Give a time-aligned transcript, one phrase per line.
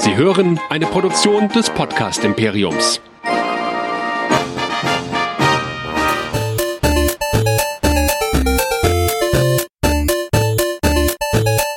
[0.00, 3.02] Sie hören eine Produktion des Podcast Imperiums.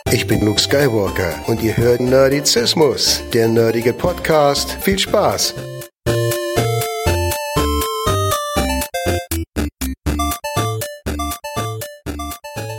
[0.10, 4.71] Ich bin Luke Skywalker und ihr hört Nerdizismus, der nerdige Podcast.
[4.80, 5.54] Viel Spaß!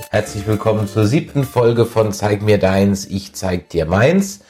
[0.08, 4.40] Herzlich willkommen zur siebten Folge von Zeig mir deins, ich zeig dir meins.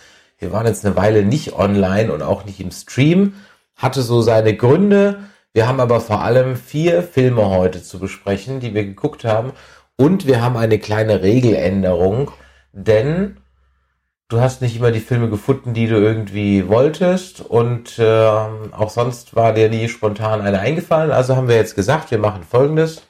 [0.45, 3.33] Wir waren jetzt eine Weile nicht online und auch nicht im Stream.
[3.77, 5.21] Hatte so seine Gründe.
[5.55, 9.53] Wir haben aber vor allem vier Filme heute zu besprechen, die wir geguckt haben.
[9.97, 12.31] Und wir haben eine kleine Regeländerung,
[12.73, 13.39] denn
[14.29, 17.41] du hast nicht immer die Filme gefunden, die du irgendwie wolltest.
[17.41, 18.27] Und äh,
[18.73, 21.11] auch sonst war dir nie spontan eine eingefallen.
[21.11, 23.01] Also haben wir jetzt gesagt, wir machen folgendes.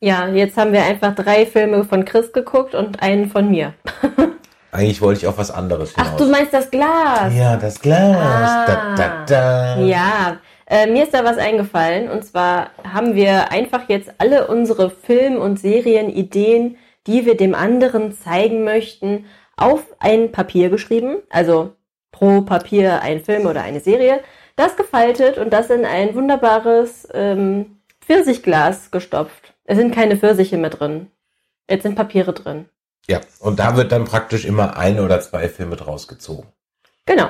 [0.00, 3.72] Ja, jetzt haben wir einfach drei Filme von Chris geguckt und einen von mir.
[4.70, 6.10] Eigentlich wollte ich auf was anderes hinaus.
[6.12, 7.34] Ach, du meinst das Glas?
[7.34, 8.16] Ja, das Glas.
[8.16, 8.66] Ah.
[8.66, 9.80] Da, da, da.
[9.82, 12.10] Ja, äh, mir ist da was eingefallen.
[12.10, 18.12] Und zwar haben wir einfach jetzt alle unsere Film- und Serienideen, die wir dem anderen
[18.12, 19.24] zeigen möchten,
[19.56, 21.16] auf ein Papier geschrieben.
[21.30, 21.72] Also
[22.12, 24.20] pro Papier ein Film oder eine Serie.
[24.56, 29.54] Das gefaltet und das in ein wunderbares ähm, Pfirsichglas gestopft.
[29.64, 31.10] Es sind keine Pfirsiche mehr drin.
[31.70, 32.66] Jetzt sind Papiere drin.
[33.08, 36.48] Ja, und da wird dann praktisch immer ein oder zwei Filme draus gezogen.
[37.06, 37.28] Genau.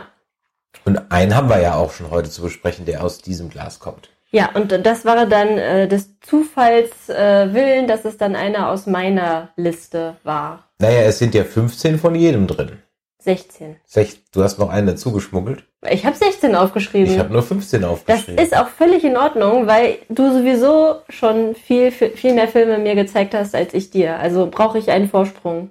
[0.85, 4.11] Und einen haben wir ja auch schon heute zu besprechen, der aus diesem Glas kommt.
[4.31, 8.87] Ja, und das war dann äh, des Zufalls äh, willen, dass es dann einer aus
[8.87, 10.69] meiner Liste war.
[10.79, 12.83] Naja, es sind ja 15 von jedem drin.
[13.29, 13.77] 16.
[13.85, 15.65] Sech, du hast noch einen dazu geschmuggelt.
[15.91, 17.13] Ich habe 16 aufgeschrieben.
[17.13, 18.43] Ich habe nur 15 das aufgeschrieben.
[18.43, 23.35] ist auch völlig in Ordnung, weil du sowieso schon viel, viel mehr Filme mir gezeigt
[23.35, 24.19] hast als ich dir.
[24.19, 25.71] Also brauche ich einen Vorsprung.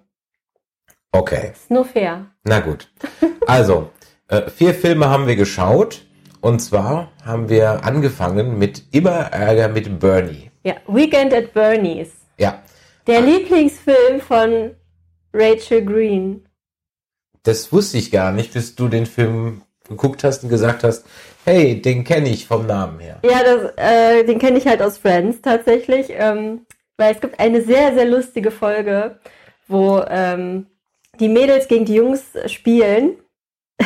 [1.11, 2.27] okay, Ist nur fair.
[2.43, 2.89] na gut.
[3.47, 3.89] Also,
[4.27, 6.03] äh, vier Filme haben wir geschaut.
[6.41, 10.51] Und zwar haben wir angefangen mit Immer Ärger mit Bernie.
[10.63, 12.11] Ja, Weekend at Bernie's.
[12.37, 12.61] Ja,
[13.07, 14.75] Der Lieblingsfilm von
[15.33, 16.46] Rachel Green.
[17.47, 21.05] Das wusste ich gar nicht, bis du den Film geguckt hast und gesagt hast,
[21.45, 23.19] hey, den kenne ich vom Namen her.
[23.23, 26.65] Ja, das, äh, den kenne ich halt aus Friends tatsächlich, ähm,
[26.97, 29.19] weil es gibt eine sehr, sehr lustige Folge,
[29.67, 30.67] wo ähm,
[31.19, 33.15] die Mädels gegen die Jungs spielen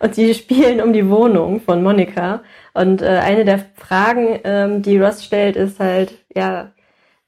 [0.00, 4.98] und sie spielen um die Wohnung von Monika und äh, eine der Fragen, ähm, die
[4.98, 6.72] Ross stellt, ist halt, ja,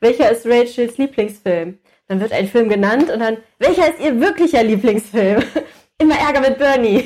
[0.01, 1.79] welcher ist Rachels Lieblingsfilm?
[2.09, 5.43] Dann wird ein Film genannt und dann, welcher ist ihr wirklicher Lieblingsfilm?
[5.99, 7.05] Immer Ärger mit Bernie.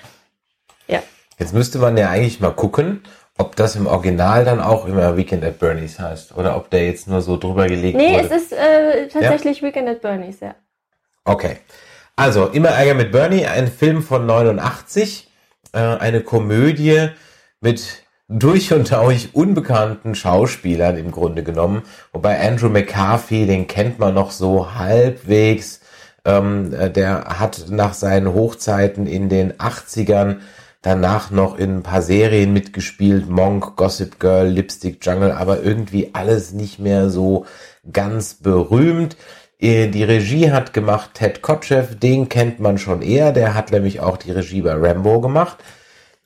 [0.88, 1.00] ja.
[1.38, 3.02] Jetzt müsste man ja eigentlich mal gucken,
[3.38, 7.08] ob das im Original dann auch immer Weekend at Bernie's heißt oder ob der jetzt
[7.08, 8.26] nur so drüber gelegt Nee, wurde.
[8.34, 10.54] es ist äh, tatsächlich Weekend at Bernie's, ja.
[11.24, 11.56] Okay.
[12.16, 15.30] Also, immer Ärger mit Bernie, ein Film von 89,
[15.72, 17.08] äh, eine Komödie
[17.60, 21.82] mit durch und durch unbekannten Schauspielern im Grunde genommen.
[22.12, 25.79] Wobei Andrew McCarthy, den kennt man noch so halbwegs.
[26.24, 30.36] Ähm, äh, der hat nach seinen Hochzeiten in den 80ern
[30.82, 36.52] danach noch in ein paar Serien mitgespielt, Monk, Gossip Girl, Lipstick Jungle, aber irgendwie alles
[36.52, 37.46] nicht mehr so
[37.92, 39.16] ganz berühmt.
[39.58, 44.00] Äh, Die Regie hat gemacht Ted Kotcheff, den kennt man schon eher, der hat nämlich
[44.00, 45.58] auch die Regie bei Rambo gemacht.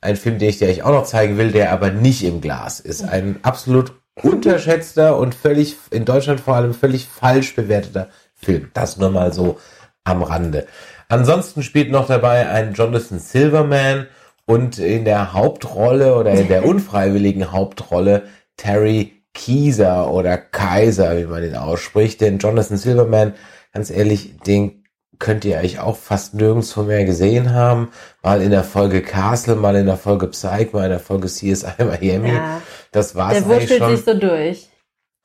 [0.00, 2.78] Ein Film, den ich dir eigentlich auch noch zeigen will, der aber nicht im Glas
[2.78, 3.02] ist.
[3.02, 8.70] Ein absolut unterschätzter und völlig, in Deutschland vor allem völlig falsch bewerteter Film.
[8.74, 9.58] Das nur mal so
[10.04, 10.66] am Rande.
[11.08, 14.06] Ansonsten spielt noch dabei ein Jonathan Silverman
[14.46, 18.24] und in der Hauptrolle oder in der unfreiwilligen Hauptrolle
[18.56, 22.20] Terry Kieser oder Kaiser, wie man ihn ausspricht.
[22.20, 23.34] Denn Jonathan Silverman,
[23.72, 24.84] ganz ehrlich, den
[25.18, 27.90] könnt ihr eigentlich auch fast nirgendwo mehr gesehen haben.
[28.22, 31.72] Mal in der Folge Castle, mal in der Folge Psych, mal in der Folge CSI
[31.78, 32.32] Miami.
[32.32, 32.62] Ja.
[32.92, 33.96] Das war's Der eigentlich schon.
[33.96, 34.68] sich so durch.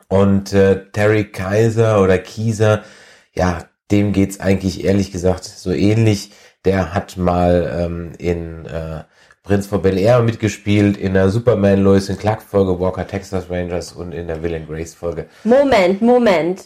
[0.07, 2.84] Und äh, Terry Kaiser oder Kieser,
[3.34, 6.31] ja, dem geht's eigentlich ehrlich gesagt so ähnlich.
[6.66, 9.03] Der hat mal ähm, in äh,
[9.44, 13.94] Prinz von Bel Air mitgespielt, in der Superman Lois and Clark Folge Walker Texas Rangers
[13.94, 15.27] und in der Will and Grace Folge.
[15.44, 16.65] Moment, Moment.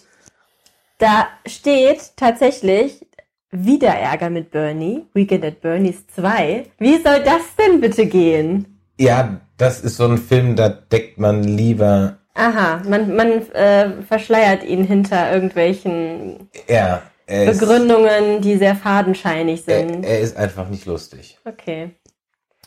[0.97, 3.05] Da steht tatsächlich
[3.51, 5.05] wieder Ärger mit Bernie.
[5.13, 6.65] Weekend at Bernie's 2.
[6.79, 8.79] Wie soll das denn bitte gehen?
[8.97, 14.63] Ja, das ist so ein Film, da deckt man lieber, Aha, man, man äh, verschleiert
[14.63, 20.05] ihn hinter irgendwelchen ja, ist, Begründungen, die sehr fadenscheinig er, sind.
[20.05, 21.39] er ist einfach nicht lustig.
[21.45, 21.91] Okay.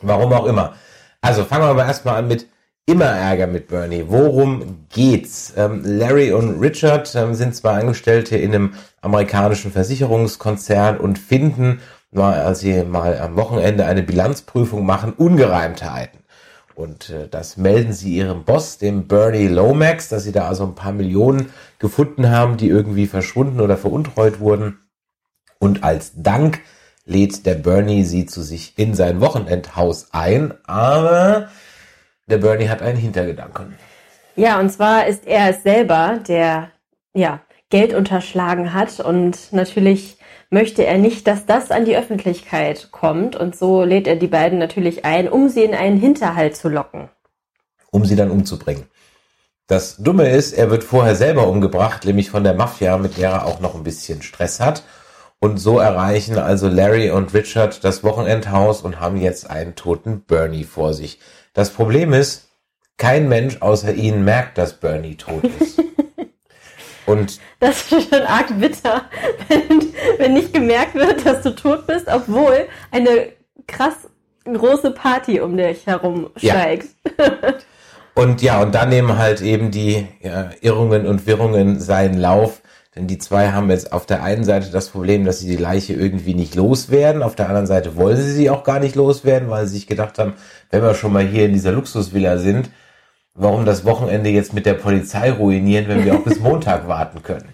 [0.03, 0.75] Warum auch immer.
[1.20, 2.47] Also fangen wir aber erstmal an mit
[2.87, 4.05] immer Ärger mit Bernie.
[4.06, 5.53] Worum geht's?
[5.56, 11.81] Ähm, Larry und Richard ähm, sind zwei Angestellte in einem amerikanischen Versicherungskonzern und finden
[12.14, 16.20] als sie mal am Wochenende eine Bilanzprüfung machen, Ungereimtheiten.
[16.76, 20.75] Und äh, das melden sie ihrem Boss, dem Bernie Lomax, dass sie da also ein
[20.75, 24.78] paar Millionen gefunden haben, die irgendwie verschwunden oder veruntreut wurden.
[25.58, 26.61] Und als Dank
[27.06, 31.49] lädt der Bernie sie zu sich in sein Wochenendhaus ein, aber
[32.26, 33.75] der Bernie hat einen Hintergedanken.
[34.34, 36.72] Ja, und zwar ist er es selber, der
[37.14, 37.40] ja
[37.71, 40.19] Geld unterschlagen hat und natürlich
[40.51, 44.59] möchte er nicht, dass das an die Öffentlichkeit kommt und so lädt er die beiden
[44.59, 47.09] natürlich ein, um sie in einen Hinterhalt zu locken.
[47.91, 48.85] Um sie dann umzubringen.
[49.67, 53.47] Das Dumme ist, er wird vorher selber umgebracht, nämlich von der Mafia, mit der er
[53.47, 54.85] auch noch ein bisschen Stress hat.
[55.41, 60.65] Und so erreichen also Larry und Richard das Wochenendhaus und haben jetzt einen toten Bernie
[60.65, 61.19] vor sich.
[61.53, 62.49] Das Problem ist,
[62.97, 65.83] kein Mensch außer ihnen merkt, dass Bernie tot ist.
[67.06, 69.03] Und das ist schon arg bitter,
[69.49, 73.29] wenn, wenn nicht gemerkt wird, dass du tot bist, obwohl eine
[73.67, 73.94] krass
[74.44, 76.88] große Party um dich herum steigt.
[77.19, 77.55] Ja.
[78.17, 82.62] Und ja, und dann nehmen halt eben die ja, Irrungen und Wirrungen seinen Lauf.
[82.94, 85.93] Denn die zwei haben jetzt auf der einen Seite das Problem, dass sie die Leiche
[85.93, 87.23] irgendwie nicht loswerden.
[87.23, 90.19] Auf der anderen Seite wollen sie sie auch gar nicht loswerden, weil sie sich gedacht
[90.19, 90.32] haben,
[90.70, 92.70] wenn wir schon mal hier in dieser Luxusvilla sind,
[93.37, 97.49] warum das Wochenende jetzt mit der Polizei ruinieren, wenn wir auch bis Montag warten können.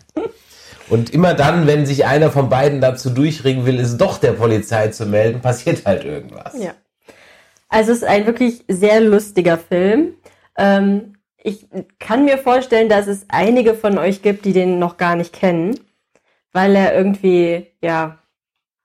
[0.89, 4.89] Und immer dann, wenn sich einer von beiden dazu durchringen will, es doch der Polizei
[4.89, 6.55] zu melden, passiert halt irgendwas.
[6.59, 6.75] Ja.
[7.69, 10.15] Also es ist ein wirklich sehr lustiger Film.
[10.59, 11.67] Ähm, ich
[11.99, 15.81] kann mir vorstellen, dass es einige von euch gibt, die den noch gar nicht kennen,
[16.53, 18.19] weil er irgendwie, ja,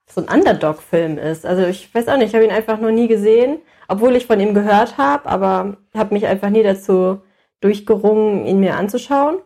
[0.09, 1.45] so ein Underdog-Film ist.
[1.45, 4.39] Also ich weiß auch nicht, ich habe ihn einfach noch nie gesehen obwohl ich von
[4.39, 7.21] ihm gehört habe, aber habe mich einfach nie dazu
[7.62, 9.38] durchgerungen, ihn mir anzuschauen.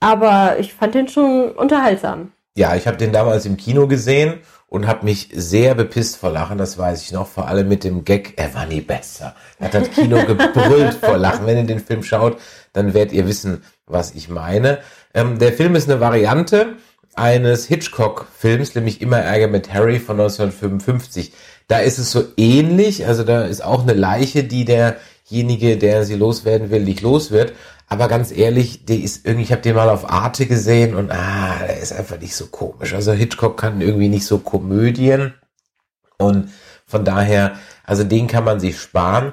[0.00, 2.32] Aber ich fand ihn schon unterhaltsam.
[2.56, 6.58] Ja, ich habe den damals im Kino gesehen und habe mich sehr bepisst vor Lachen,
[6.58, 9.34] das weiß ich noch, vor allem mit dem Gag, er war nie besser.
[9.58, 11.46] Er hat das Kino gebrüllt vor Lachen.
[11.46, 12.38] Wenn ihr den Film schaut,
[12.72, 14.78] dann werdet ihr wissen, was ich meine.
[15.14, 16.76] Ähm, der Film ist eine Variante
[17.18, 21.32] eines Hitchcock-Films, nämlich Immer Ärger mit Harry von 1955.
[21.66, 26.14] Da ist es so ähnlich, also da ist auch eine Leiche, die derjenige, der sie
[26.14, 27.52] loswerden will, nicht los wird.
[27.88, 31.58] Aber ganz ehrlich, der ist irgendwie, ich habe den mal auf Arte gesehen und ah,
[31.66, 32.94] der ist einfach nicht so komisch.
[32.94, 35.34] Also Hitchcock kann irgendwie nicht so Komödien
[36.18, 36.50] und
[36.86, 39.32] von daher, also den kann man sich sparen.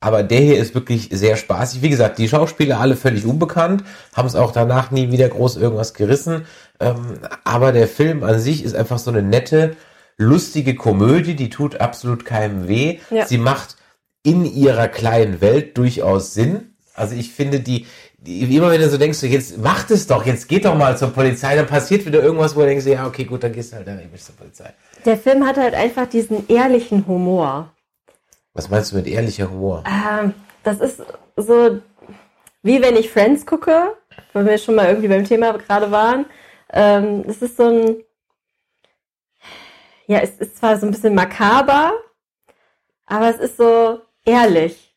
[0.00, 1.82] Aber der hier ist wirklich sehr spaßig.
[1.82, 5.92] Wie gesagt, die Schauspieler alle völlig unbekannt, haben es auch danach nie wieder groß irgendwas
[5.92, 6.46] gerissen.
[6.80, 9.76] Ähm, aber der Film an sich ist einfach so eine nette,
[10.16, 12.98] lustige Komödie, die tut absolut keinem weh.
[13.10, 13.26] Ja.
[13.26, 13.76] Sie macht
[14.22, 16.74] in ihrer kleinen Welt durchaus Sinn.
[16.94, 17.86] Also ich finde die,
[18.18, 21.08] die, immer wenn du so denkst, jetzt macht es doch, jetzt geht doch mal zur
[21.08, 23.86] Polizei, dann passiert wieder irgendwas, wo du denkst, ja, okay, gut, dann gehst du halt
[23.86, 24.72] dann nicht zur Polizei.
[25.04, 27.72] Der Film hat halt einfach diesen ehrlichen Humor.
[28.54, 29.84] Was meinst du mit ehrlicher Humor?
[29.86, 31.02] Ähm, das ist
[31.36, 31.80] so,
[32.62, 33.96] wie wenn ich Friends gucke,
[34.32, 36.26] weil wir schon mal irgendwie beim Thema gerade waren.
[36.72, 37.96] Ähm, es ist so ein,
[40.06, 41.92] ja, es ist zwar so ein bisschen makaber,
[43.06, 44.94] aber es ist so ehrlich.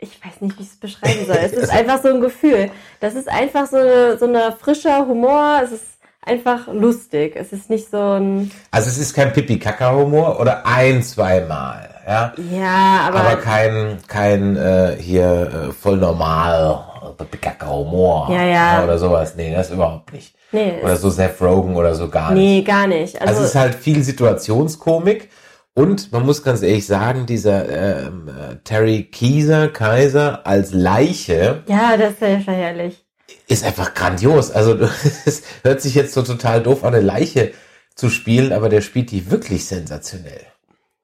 [0.00, 1.36] Ich weiß nicht, wie ich es beschreiben soll.
[1.36, 2.70] Es ist einfach so ein Gefühl.
[3.00, 5.60] Das ist einfach so, eine, so ein frischer Humor.
[5.64, 5.84] Es ist
[6.20, 7.34] einfach lustig.
[7.34, 8.50] Es ist nicht so ein.
[8.70, 12.32] Also es ist kein Pipi-Kaka-Humor oder ein, zweimal, ja.
[12.50, 13.20] Ja, aber.
[13.20, 18.28] Aber kein, kein äh, hier äh, voll normal Pipi-Kaka-Humor.
[18.30, 18.84] Ja, ja.
[18.84, 19.34] Oder sowas.
[19.36, 20.34] Nee, das überhaupt nicht.
[20.52, 20.74] Nee.
[20.82, 22.42] Oder so Seth Rogen oder so gar nicht.
[22.42, 23.20] Nee, gar nicht.
[23.20, 25.28] Also, also es ist halt viel Situationskomik.
[25.74, 31.62] Und man muss ganz ehrlich sagen, dieser ähm, äh, Terry Kieser, Kaiser als Leiche.
[31.68, 33.04] Ja, das ist ja herrlich.
[33.46, 34.50] Ist einfach grandios.
[34.50, 34.76] Also
[35.24, 37.52] es hört sich jetzt so total doof an, eine Leiche
[37.94, 40.47] zu spielen, aber der spielt die wirklich sensationell.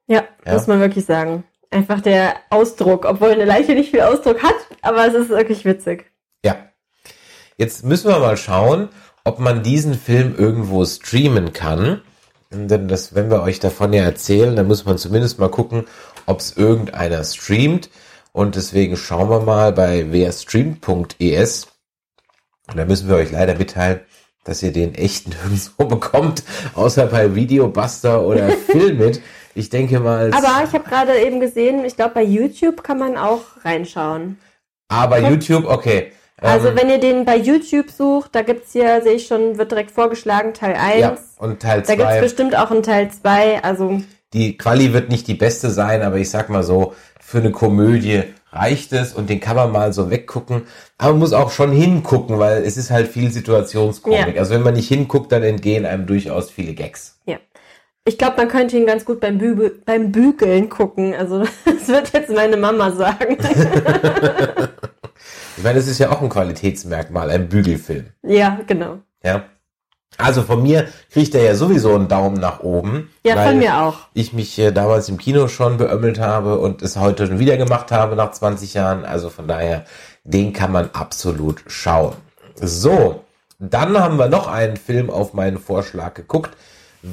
[0.07, 1.43] Ja, ja, muss man wirklich sagen.
[1.71, 6.11] Einfach der Ausdruck, obwohl eine Leiche nicht viel Ausdruck hat, aber es ist wirklich witzig.
[6.43, 6.55] Ja.
[7.57, 8.89] Jetzt müssen wir mal schauen,
[9.23, 12.01] ob man diesen Film irgendwo streamen kann.
[12.51, 15.85] Denn das, wenn wir euch davon ja erzählen, dann muss man zumindest mal gucken,
[16.25, 17.89] ob es irgendeiner streamt.
[18.31, 21.67] Und deswegen schauen wir mal bei werstreamt.es.
[22.67, 24.01] Und da müssen wir euch leider mitteilen,
[24.43, 26.43] dass ihr den echten nirgendwo bekommt,
[26.75, 29.21] außer bei Videobuster oder Filmit.
[29.55, 30.31] Ich denke mal.
[30.33, 34.37] Aber ich habe gerade eben gesehen, ich glaube bei YouTube kann man auch reinschauen.
[34.89, 36.11] Ah, bei YouTube, okay.
[36.37, 39.71] Also ähm, wenn ihr den bei YouTube sucht, da gibt's hier, sehe ich schon, wird
[39.71, 40.99] direkt vorgeschlagen, Teil 1.
[40.99, 41.95] Ja, und Teil 2.
[41.95, 44.01] Da gibt's bestimmt auch einen Teil 2, also.
[44.33, 48.23] Die Quali wird nicht die beste sein, aber ich sag mal so, für eine Komödie
[48.51, 50.63] reicht es und den kann man mal so weggucken.
[50.97, 54.35] Aber man muss auch schon hingucken, weil es ist halt viel Situationskomik.
[54.35, 54.41] Ja.
[54.41, 57.14] Also wenn man nicht hinguckt, dann entgehen einem durchaus viele Gags.
[58.07, 61.15] Ich glaube, man könnte ihn ganz gut beim, Bügel, beim Bügeln gucken.
[61.15, 63.37] Also das wird jetzt meine Mama sagen.
[65.57, 68.07] Ich meine, das ist ja auch ein Qualitätsmerkmal, ein Bügelfilm.
[68.23, 68.99] ja, genau.
[69.23, 69.45] Ja.
[70.17, 73.09] Also von mir kriegt er ja sowieso einen Daumen nach oben.
[73.25, 73.99] Ja, von mir auch.
[74.13, 77.91] Ich mich äh, damals im Kino schon beömmelt habe und es heute schon wieder gemacht
[77.91, 79.05] habe nach 20 Jahren.
[79.05, 79.85] Also von daher,
[80.23, 82.15] den kann man absolut schauen.
[82.55, 83.23] So,
[83.59, 86.55] dann haben wir noch einen Film auf meinen Vorschlag geguckt,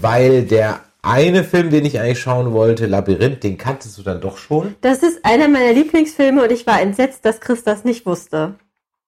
[0.00, 4.38] weil der eine Film, den ich eigentlich schauen wollte, Labyrinth, den kanntest du dann doch
[4.38, 4.76] schon.
[4.80, 8.54] Das ist einer meiner Lieblingsfilme und ich war entsetzt, dass Chris das nicht wusste.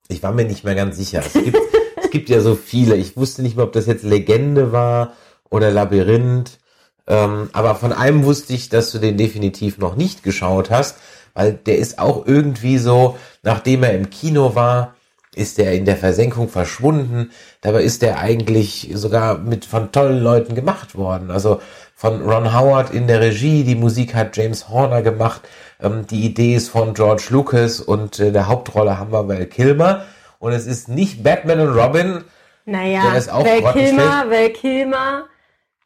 [0.08, 1.22] Ich war mir nicht mehr ganz sicher.
[1.24, 1.56] Es gibt,
[2.02, 2.96] es gibt ja so viele.
[2.96, 5.12] Ich wusste nicht mehr, ob das jetzt Legende war
[5.50, 6.58] oder Labyrinth.
[7.06, 10.96] Ähm, aber von einem wusste ich, dass du den definitiv noch nicht geschaut hast,
[11.32, 14.94] weil der ist auch irgendwie so, nachdem er im Kino war,
[15.36, 17.30] ist er in der Versenkung verschwunden.
[17.60, 21.30] Dabei ist er eigentlich sogar mit von tollen Leuten gemacht worden.
[21.30, 21.60] Also
[21.94, 25.42] von Ron Howard in der Regie, die Musik hat James Horner gemacht,
[25.80, 30.04] ähm, die Idee ist von George Lucas und äh, der Hauptrolle haben wir Val Kilmer.
[30.38, 32.24] Und es ist nicht Batman und Robin,
[32.66, 33.72] Naja, Der ist auch Val.
[33.72, 35.24] Kilmer, Val Kilmer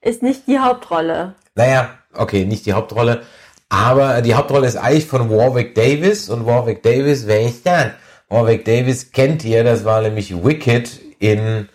[0.01, 1.35] ist nicht die Hauptrolle.
[1.55, 3.23] Naja, okay, nicht die Hauptrolle.
[3.69, 6.29] Aber die Hauptrolle ist eigentlich von Warwick Davis.
[6.31, 7.93] Und Warwick Davis, wer ist dann?
[8.29, 11.69] Warwick Davis kennt ihr, das war nämlich Wicked in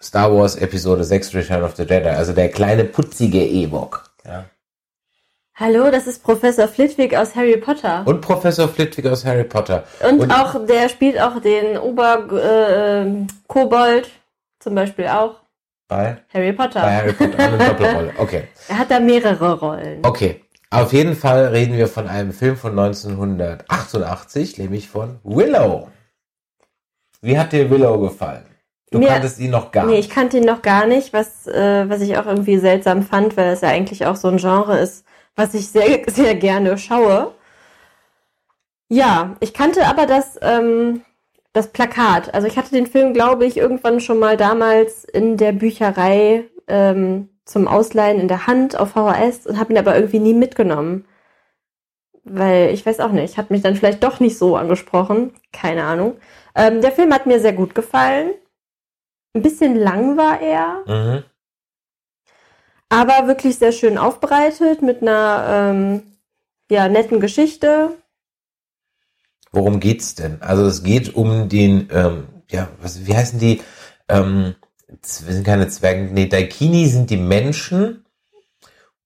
[0.00, 2.08] Star Wars Episode 6 Return of the Jedi.
[2.08, 4.10] Also der kleine putzige Ewok.
[4.24, 4.44] Ja.
[5.54, 8.02] Hallo, das ist Professor Flitwick aus Harry Potter.
[8.06, 9.82] Und Professor Flitwick aus Harry Potter.
[10.08, 13.28] Und, auch, der spielt auch den Ober-Kobold
[14.60, 15.34] zum Beispiel auch.
[15.88, 16.80] bei, Harry Potter.
[16.80, 18.12] bei Harry Potter eine Doppelrolle.
[18.18, 18.44] Okay.
[18.68, 20.06] Er hat da mehrere Rollen.
[20.06, 20.44] Okay.
[20.70, 25.88] Auf jeden Fall reden wir von einem Film von 1988, nämlich von Willow.
[27.22, 28.44] Wie hat dir Willow gefallen?
[28.90, 30.08] Du Mir- kanntest ihn noch gar Nee, nicht.
[30.08, 33.52] ich kannte ihn noch gar nicht, was, äh, was ich auch irgendwie seltsam fand, weil
[33.52, 35.04] es ja eigentlich auch so ein Genre ist,
[35.36, 37.32] was ich sehr, sehr gerne schaue.
[38.88, 41.02] Ja, ich kannte aber das, ähm,
[41.52, 42.32] das Plakat.
[42.34, 47.28] Also ich hatte den Film, glaube ich, irgendwann schon mal damals in der Bücherei ähm,
[47.48, 51.06] zum Ausleihen in der Hand auf VHS und habe ihn aber irgendwie nie mitgenommen.
[52.24, 55.32] Weil ich weiß auch nicht, hat mich dann vielleicht doch nicht so angesprochen.
[55.50, 56.18] Keine Ahnung.
[56.54, 58.34] Ähm, der Film hat mir sehr gut gefallen.
[59.34, 61.24] Ein bisschen lang war er, Mhm.
[62.90, 66.02] aber wirklich sehr schön aufbereitet mit einer ähm,
[66.70, 67.96] ja, netten Geschichte.
[69.52, 70.42] Worum geht's denn?
[70.42, 73.62] Also es geht um den, ähm, ja, was, wie heißen die?
[74.08, 74.54] Ähm,
[75.02, 78.04] sind keine Zwerge, nee, Daikini sind die Menschen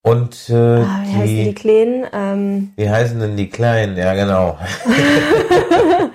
[0.03, 2.07] und äh, Ah, wie heißen die die, Kleinen?
[2.12, 3.97] Ähm, wie heißen denn die Kleinen?
[3.97, 4.59] Ja, genau.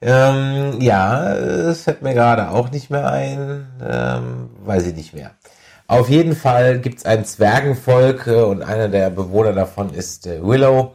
[0.00, 5.32] ähm, ja, es fällt mir gerade auch nicht mehr ein, ähm, weiß ich nicht mehr.
[5.88, 10.94] Auf jeden Fall gibt's ein Zwergenvolk äh, und einer der Bewohner davon ist äh, Willow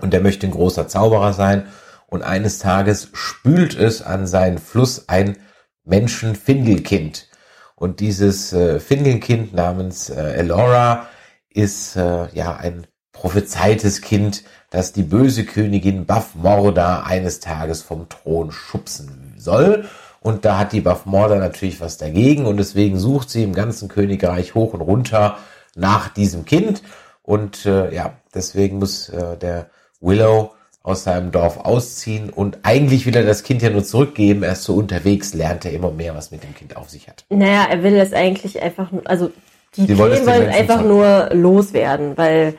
[0.00, 1.66] und der möchte ein großer Zauberer sein
[2.08, 5.36] und eines Tages spült es an seinen Fluss ein
[5.84, 7.28] Menschenfindelkind.
[7.74, 11.08] Und dieses äh, Findelkind namens äh, Elora
[11.50, 18.52] ist äh, ja ein prophezeites Kind, das die böse Königin Bafmorda eines Tages vom Thron
[18.52, 19.88] schubsen soll.
[20.20, 24.54] Und da hat die Bafmorda natürlich was dagegen und deswegen sucht sie im ganzen Königreich
[24.54, 25.38] hoch und runter
[25.74, 26.82] nach diesem Kind.
[27.22, 29.70] Und äh, ja, deswegen muss äh, der
[30.00, 34.42] Willow aus seinem Dorf ausziehen und eigentlich will er das Kind ja nur zurückgeben.
[34.42, 37.24] Erst so unterwegs lernt er immer mehr, was mit dem Kind auf sich hat.
[37.30, 39.30] naja, er will es eigentlich einfach nur, also
[39.76, 42.54] die Sie wollen einfach nur loswerden, weil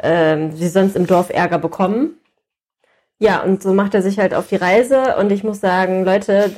[0.00, 2.18] ähm, sie sonst im Dorf Ärger bekommen.
[3.20, 6.52] Ja, und so macht er sich halt auf die Reise und ich muss sagen, Leute,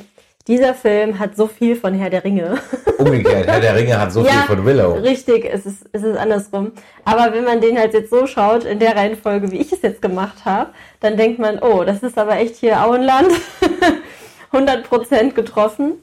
[0.47, 2.57] dieser Film hat so viel von Herr der Ringe.
[2.97, 4.93] Umgekehrt, Herr der Ringe hat so viel von Willow.
[4.93, 6.71] Richtig, es ist, es ist andersrum.
[7.05, 10.01] Aber wenn man den halt jetzt so schaut, in der Reihenfolge, wie ich es jetzt
[10.01, 13.31] gemacht habe, dann denkt man, oh, das ist aber echt hier Auenland.
[14.51, 15.93] 100% getroffen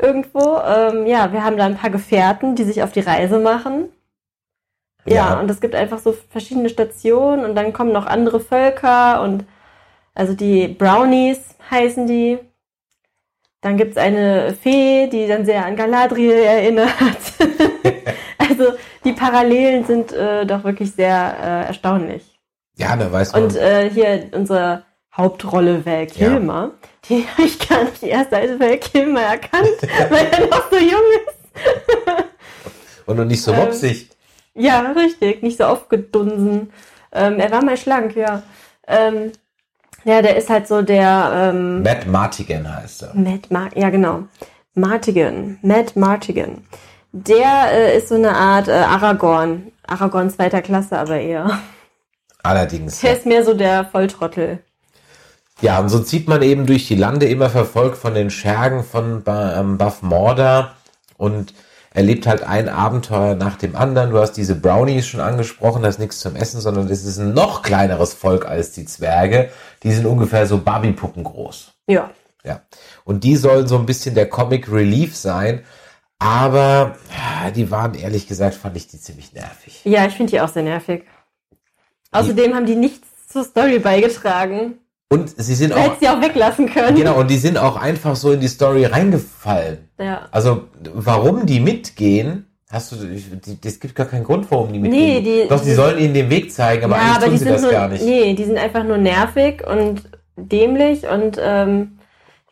[0.00, 0.58] irgendwo.
[0.66, 3.88] Ähm, ja, wir haben da ein paar Gefährten, die sich auf die Reise machen.
[5.06, 5.40] Ja, Ja.
[5.40, 9.44] und es gibt einfach so verschiedene Stationen und dann kommen noch andere Völker und
[10.14, 12.38] also die Brownies heißen die.
[13.62, 16.90] Dann gibt's eine Fee, die dann sehr an Galadriel erinnert.
[18.38, 18.72] also
[19.04, 22.38] die Parallelen sind äh, doch wirklich sehr äh, erstaunlich.
[22.76, 23.44] Ja, da weiß man.
[23.44, 26.70] Und äh, hier unsere Hauptrolle Val Kilmer,
[27.08, 29.76] die habe ich gar nicht erst als Val Kilmer erkannt,
[30.08, 33.06] weil er noch so jung ist.
[33.06, 34.08] und noch nicht so ähm, mopsig.
[34.54, 36.72] Ja, richtig, nicht so aufgedunsen.
[37.12, 38.42] Ähm, er war mal schlank, ja.
[38.86, 39.32] Ähm,
[40.04, 43.14] ja, der ist halt so der ähm, Matt Martigan heißt er.
[43.14, 44.24] Matt Mar ja genau.
[44.74, 46.64] Martigan, Matt Martigan.
[47.12, 49.72] Der äh, ist so eine Art äh, Aragorn.
[49.86, 51.58] Aragorn zweiter Klasse, aber eher.
[52.42, 53.00] Allerdings.
[53.00, 54.60] Der ist mehr so der Volltrottel.
[55.60, 59.22] Ja, und so zieht man eben durch die Lande, immer verfolgt von den Schergen von
[59.24, 60.76] Ba- ähm, Buff Morda
[61.18, 61.52] und
[61.92, 64.10] erlebt halt ein Abenteuer nach dem anderen.
[64.10, 67.34] Du hast diese Brownies schon angesprochen, das ist nichts zum Essen, sondern das ist ein
[67.34, 69.50] noch kleineres Volk als die Zwerge.
[69.82, 71.72] Die sind ungefähr so Barbie-Puppen groß.
[71.88, 72.10] Ja.
[72.44, 72.62] Ja.
[73.04, 75.64] Und die sollen so ein bisschen der Comic Relief sein.
[76.18, 79.80] Aber ja, die waren, ehrlich gesagt, fand ich die ziemlich nervig.
[79.84, 81.04] Ja, ich finde die auch sehr nervig.
[82.12, 84.78] Außerdem haben die nichts zur Story beigetragen.
[85.12, 86.96] Und sie sind Du auch, hättest sie auch weglassen können.
[86.96, 89.88] genau, und die sind auch einfach so in die Story reingefallen.
[89.98, 90.28] Ja.
[90.30, 90.62] Also,
[90.94, 92.96] warum die mitgehen, hast du,
[93.64, 95.02] es gibt gar keinen Grund, warum die mitgehen.
[95.02, 97.38] Nee, die- Doch, sie sollen ihnen den Weg zeigen, aber ja, eigentlich aber tun die
[97.38, 98.04] sie sind das nur, gar nicht.
[98.04, 100.02] nee, die sind einfach nur nervig und
[100.36, 101.98] dämlich und ähm,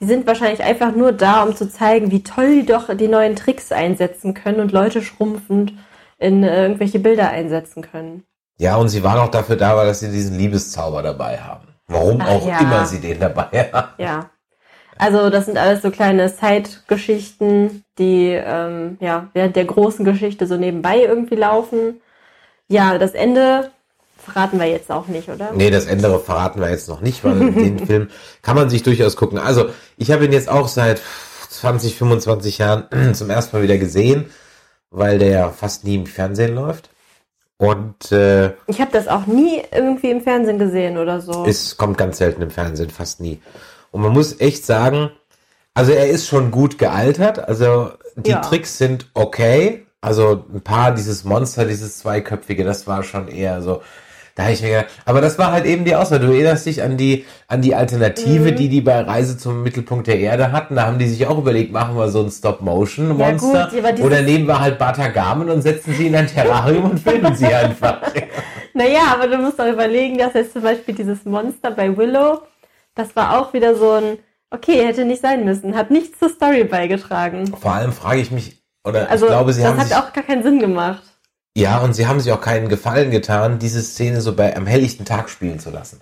[0.00, 3.36] die sind wahrscheinlich einfach nur da, um zu zeigen, wie toll die doch die neuen
[3.36, 5.74] Tricks einsetzen können und Leute schrumpfend
[6.18, 8.24] in äh, irgendwelche Bilder einsetzen können.
[8.58, 11.67] Ja, und sie waren auch dafür da, weil dass sie diesen Liebeszauber dabei haben.
[11.88, 12.60] Warum Ach auch ja.
[12.60, 13.88] immer sie den dabei haben.
[13.98, 14.30] Ja.
[14.98, 20.56] Also das sind alles so kleine Side-Geschichten, die ähm, ja während der großen Geschichte so
[20.56, 22.00] nebenbei irgendwie laufen.
[22.68, 23.70] Ja, das Ende
[24.16, 25.52] verraten wir jetzt auch nicht, oder?
[25.54, 28.08] Nee, das Ende verraten wir jetzt noch nicht, weil den Film
[28.42, 29.38] kann man sich durchaus gucken.
[29.38, 31.00] Also, ich habe ihn jetzt auch seit
[31.48, 34.30] 20, 25 Jahren zum ersten Mal wieder gesehen,
[34.90, 36.90] weil der fast nie im Fernsehen läuft.
[37.58, 41.44] Und äh, Ich habe das auch nie irgendwie im Fernsehen gesehen oder so.
[41.44, 43.40] es kommt ganz selten im Fernsehen, fast nie.
[43.90, 45.10] Und man muss echt sagen,
[45.74, 47.40] also er ist schon gut gealtert.
[47.40, 48.40] Also die Ja.
[48.40, 49.86] Tricks sind okay.
[50.00, 53.82] Also ein paar, dieses Monster, dieses zweiköpfige, das war schon eher so.
[54.38, 56.20] Da hab ich mir gedacht, aber das war halt eben die Auswahl.
[56.20, 57.74] Du erinnerst dich an die, an die Mhm.
[57.78, 60.76] Alternative, die die bei Reise zum Mittelpunkt der Erde hatten.
[60.76, 63.70] Da haben die sich auch überlegt, machen wir so ein Stop-Motion-Monster.
[63.74, 67.46] Ja, oder nehmen wir halt Batagamen und setzen sie in ein Terrarium und filmen sie
[67.46, 68.00] einfach.
[68.74, 72.42] Naja, aber du musst doch überlegen, dass jetzt zum Beispiel dieses Monster bei Willow,
[72.94, 74.18] das war auch wieder so ein,
[74.50, 77.52] okay, hätte nicht sein müssen, hat nichts zur Story beigetragen.
[77.60, 80.12] Vor allem frage ich mich, oder Also ich glaube, sie das haben hat sich, auch
[80.12, 81.02] gar keinen Sinn gemacht.
[81.58, 85.04] Ja, und sie haben sich auch keinen Gefallen getan, diese Szene so bei am helllichten
[85.04, 86.00] Tag spielen zu lassen.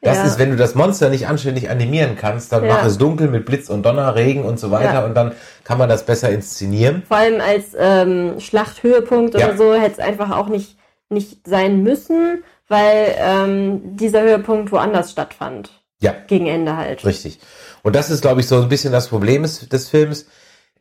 [0.00, 0.24] Das Ja.
[0.26, 2.74] ist, wenn du das Monster nicht anständig animieren kannst, dann Ja.
[2.74, 5.04] mach es dunkel mit Blitz und Donner, Regen und so weiter Ja.
[5.04, 5.32] und dann
[5.64, 7.02] kann man das besser inszenieren.
[7.08, 10.76] Vor allem als ähm, Schlachthöhepunkt oder so hätte es einfach auch nicht,
[11.08, 15.70] nicht sein müssen, weil ähm, dieser Höhepunkt woanders stattfand.
[16.00, 17.04] Ja, Gegen Ende halt.
[17.04, 17.40] richtig.
[17.82, 20.26] Und das ist, glaube ich, so ein bisschen das Problem des Films.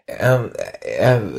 [0.08, 0.52] Ähm,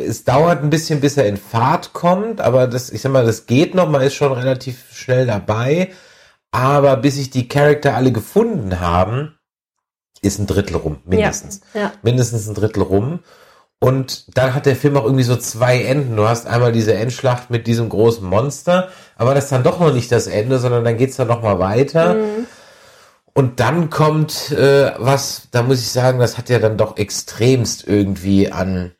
[0.06, 3.46] es dauert ein bisschen, bis er in Fahrt kommt, aber das, ich sag mal, das
[3.46, 5.90] geht noch, man ist schon relativ schnell dabei.
[6.50, 9.38] Aber bis sich die Charakter alle gefunden haben,
[10.20, 11.60] ist ein Drittel rum, mindestens.
[11.74, 11.92] Ja.
[12.02, 13.20] Mindestens ein Drittel rum.
[13.80, 16.16] Und dann hat der Film auch irgendwie so zwei Enden.
[16.16, 19.94] Du hast einmal diese Endschlacht mit diesem großen Monster, aber das ist dann doch noch
[19.94, 22.16] nicht das Ende, sondern dann geht's dann noch mal weiter.
[23.38, 27.86] Und dann kommt äh, was, da muss ich sagen, das hat ja dann doch extremst
[27.86, 28.96] irgendwie an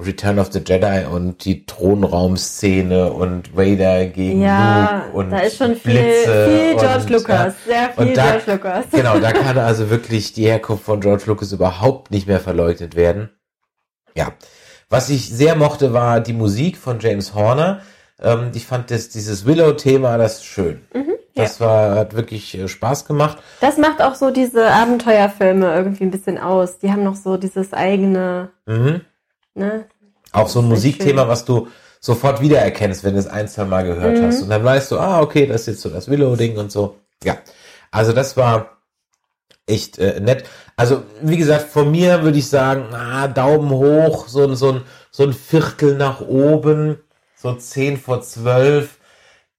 [0.00, 5.58] Return of the Jedi und die Thronraumszene und Vader gegen Ja, Luke und da ist
[5.58, 7.54] schon viel, Blitze viel George und, Lucas.
[7.64, 8.84] Sehr viel und da- George Lucas.
[8.90, 13.30] Genau, da kann also wirklich die Herkunft von George Lucas überhaupt nicht mehr verleugnet werden.
[14.16, 14.32] Ja.
[14.88, 17.82] Was ich sehr mochte, war die Musik von James Horner.
[18.20, 20.80] Ähm, ich fand das, dieses Willow-Thema, das schön.
[21.34, 23.38] Das war, hat wirklich äh, Spaß gemacht.
[23.60, 26.78] Das macht auch so diese Abenteuerfilme irgendwie ein bisschen aus.
[26.78, 29.02] Die haben noch so dieses eigene, Mhm.
[29.54, 29.84] ne?
[30.32, 31.28] Auch so ein ist Musikthema, schön.
[31.30, 31.68] was du
[32.00, 34.24] sofort wiedererkennst, wenn du es ein, zwei Mal gehört Mhm.
[34.26, 34.42] hast.
[34.42, 36.96] Und dann weißt du, ah, okay, das ist jetzt so das Willow-Ding und so.
[37.22, 37.38] Ja.
[37.92, 38.78] Also das war
[39.66, 40.44] echt äh, nett.
[40.76, 44.80] Also, wie gesagt, von mir würde ich sagen, ah, Daumen hoch, so, ein so, ein
[45.10, 46.98] so ein Viertel nach oben,
[47.40, 48.98] so zehn vor zwölf.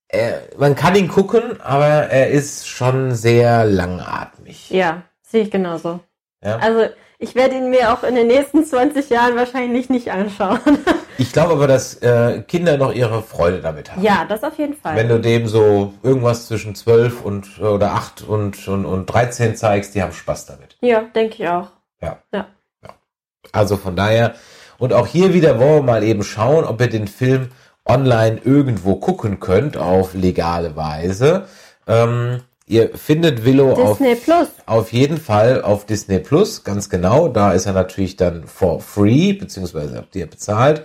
[0.10, 4.70] Äh, man kann ihn gucken, aber er ist schon sehr langatmig.
[4.70, 6.00] Ja, sehe ich genauso.
[6.44, 6.58] Ja?
[6.58, 6.90] Also
[7.20, 10.60] ich werde ihn mir auch in den nächsten 20 Jahren wahrscheinlich nicht anschauen.
[11.22, 14.02] Ich glaube aber, dass äh, Kinder noch ihre Freude damit haben.
[14.02, 14.96] ja, das auf jeden Fall.
[14.96, 19.96] Wenn du dem so irgendwas zwischen 12 und oder 8 und, und, und 13 zeigst,
[19.96, 20.78] die haben Spaß damit.
[20.80, 21.72] ja, denke ich auch.
[22.02, 22.20] Ja.
[22.34, 22.48] Ja.
[23.52, 24.36] Also von daher,
[24.78, 27.50] und auch hier wieder wollen wir mal eben schauen, ob ihr den Film
[27.90, 31.46] online irgendwo gucken könnt, auf legale Weise.
[31.88, 34.48] Ähm, ihr findet Willow auf, Disney Plus.
[34.66, 37.28] auf jeden Fall auf Disney Plus, ganz genau.
[37.28, 40.84] Da ist er natürlich dann for free, beziehungsweise habt ihr bezahlt.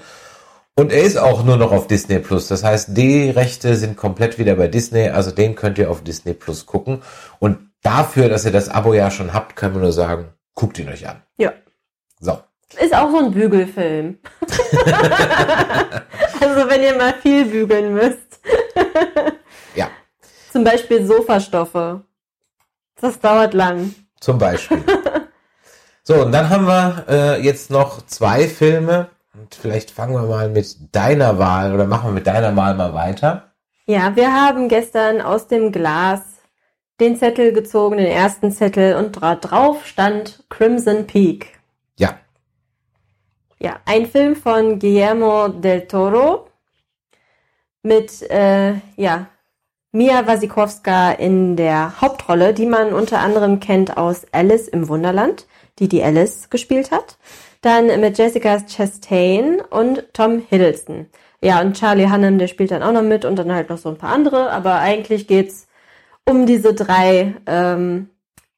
[0.77, 2.49] Und er ist auch nur noch auf Disney Plus.
[2.49, 5.09] Das heißt, die Rechte sind komplett wieder bei Disney.
[5.09, 7.03] Also den könnt ihr auf Disney Plus gucken.
[7.39, 10.89] Und dafür, dass ihr das Abo ja schon habt, können wir nur sagen, guckt ihn
[10.89, 11.23] euch an.
[11.37, 11.53] Ja.
[12.19, 12.41] So.
[12.81, 14.19] Ist auch so ein Bügelfilm.
[16.45, 18.41] also wenn ihr mal viel bügeln müsst.
[19.75, 19.89] Ja,
[20.53, 22.03] Zum Beispiel Sofastoffe.
[23.01, 23.95] Das dauert lang.
[24.21, 24.85] zum Beispiel.
[26.05, 29.09] so, und dann haben wir äh, jetzt noch zwei Filme.
[29.35, 32.95] Und vielleicht fangen wir mal mit deiner Wahl oder machen wir mit deiner Wahl mal
[32.95, 33.53] weiter.
[33.87, 36.21] Ja, wir haben gestern aus dem Glas
[37.01, 41.49] den Zettel gezogen, den ersten Zettel, und dra drauf stand Crimson Peak.
[41.99, 42.17] Ja,
[43.65, 46.49] Ja, ein Film von Guillermo del Toro
[47.83, 49.29] mit äh, ja,
[49.91, 55.47] Mia Wasikowska in der Hauptrolle, die man unter anderem kennt aus Alice im Wunderland,
[55.79, 57.17] die die Alice gespielt hat.
[57.63, 61.07] Dann mit Jessica Chastain und Tom Hiddleston.
[61.41, 63.89] Ja, und Charlie Hunnam, der spielt dann auch noch mit und dann halt noch so
[63.89, 64.51] ein paar andere.
[64.51, 65.69] Aber eigentlich geht's
[66.29, 68.11] um diese drei ähm,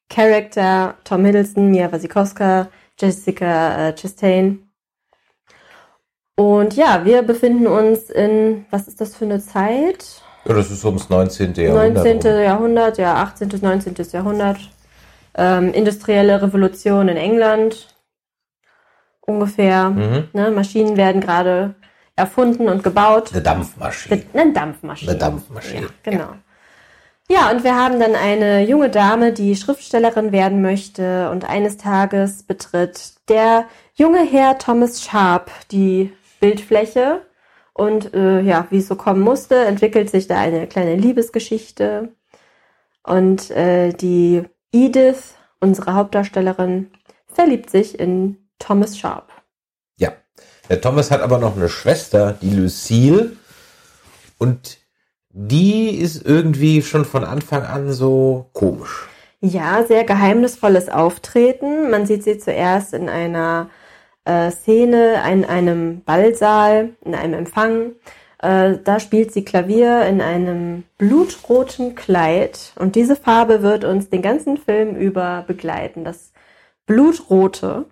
[0.09, 2.67] Charakter, Tom Hiddleston, Mia Wasikowska,
[2.99, 4.66] Jessica äh, Chastain.
[6.39, 10.21] Und ja, wir befinden uns in, was ist das für eine Zeit?
[10.45, 11.55] Ja, das ist ums 19.
[11.55, 12.05] Jahrhundert.
[12.05, 12.31] 19.
[12.31, 12.41] rum.
[12.43, 13.49] Jahrhundert, ja, 18.
[13.49, 13.95] bis 19.
[14.11, 14.59] Jahrhundert.
[15.33, 17.95] Ähm, industrielle Revolution in England.
[19.21, 19.89] Ungefähr.
[19.89, 20.27] Mhm.
[20.33, 21.73] Ne, Maschinen werden gerade
[22.15, 23.31] erfunden und gebaut.
[23.33, 24.23] Eine Dampfmaschine.
[24.33, 25.11] Eine Dampfmaschine.
[25.11, 25.81] Eine Dampfmaschine.
[25.81, 26.29] Ja, genau.
[27.29, 32.43] Ja, und wir haben dann eine junge Dame, die Schriftstellerin werden möchte und eines Tages
[32.43, 37.21] betritt der junge Herr Thomas Sharp die Bildfläche
[37.73, 42.09] und äh, ja, wie es so kommen musste, entwickelt sich da eine kleine Liebesgeschichte
[43.03, 46.91] und äh, die Edith, unsere Hauptdarstellerin,
[47.25, 49.31] verliebt sich in Thomas Sharp.
[49.97, 50.13] Ja.
[50.69, 53.37] Der Thomas hat aber noch eine Schwester, die Lucille.
[54.37, 54.77] Und
[55.29, 59.07] die ist irgendwie schon von Anfang an so komisch.
[59.39, 61.89] Ja, sehr geheimnisvolles Auftreten.
[61.89, 63.69] Man sieht sie zuerst in einer
[64.27, 67.93] äh, Szene in einem Ballsaal, in einem Empfang.
[68.39, 74.21] Äh, da spielt sie Klavier in einem blutroten Kleid und diese Farbe wird uns den
[74.21, 76.03] ganzen Film über begleiten.
[76.03, 76.33] Das
[76.85, 77.85] Blutrote,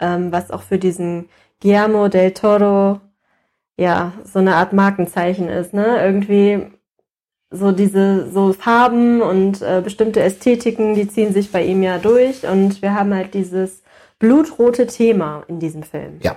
[0.00, 1.28] ähm, was auch für diesen
[1.60, 3.00] Guillermo del Toro
[3.78, 6.02] ja so eine Art Markenzeichen ist, ne?
[6.04, 6.66] Irgendwie
[7.50, 12.46] so diese so Farben und äh, bestimmte Ästhetiken, die ziehen sich bei ihm ja durch
[12.46, 13.82] und wir haben halt dieses
[14.18, 16.18] blutrote Thema in diesem Film.
[16.22, 16.36] Ja.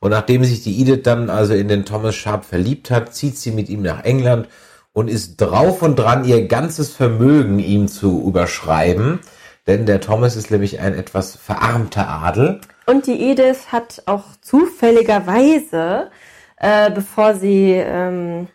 [0.00, 3.52] Und nachdem sich die Edith dann also in den Thomas Sharp verliebt hat, zieht sie
[3.52, 4.48] mit ihm nach England
[4.92, 9.20] und ist drauf und dran, ihr ganzes Vermögen ihm zu überschreiben.
[9.66, 12.60] Denn der Thomas ist nämlich ein etwas verarmter Adel.
[12.86, 16.10] Und die Edith hat auch zufälligerweise,
[16.56, 18.48] äh, bevor sie ähm,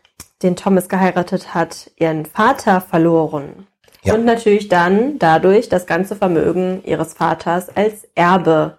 [0.43, 3.66] den Thomas geheiratet hat, ihren Vater verloren.
[4.07, 4.13] Ja.
[4.13, 8.77] Und natürlich dann dadurch das ganze Vermögen ihres Vaters als Erbe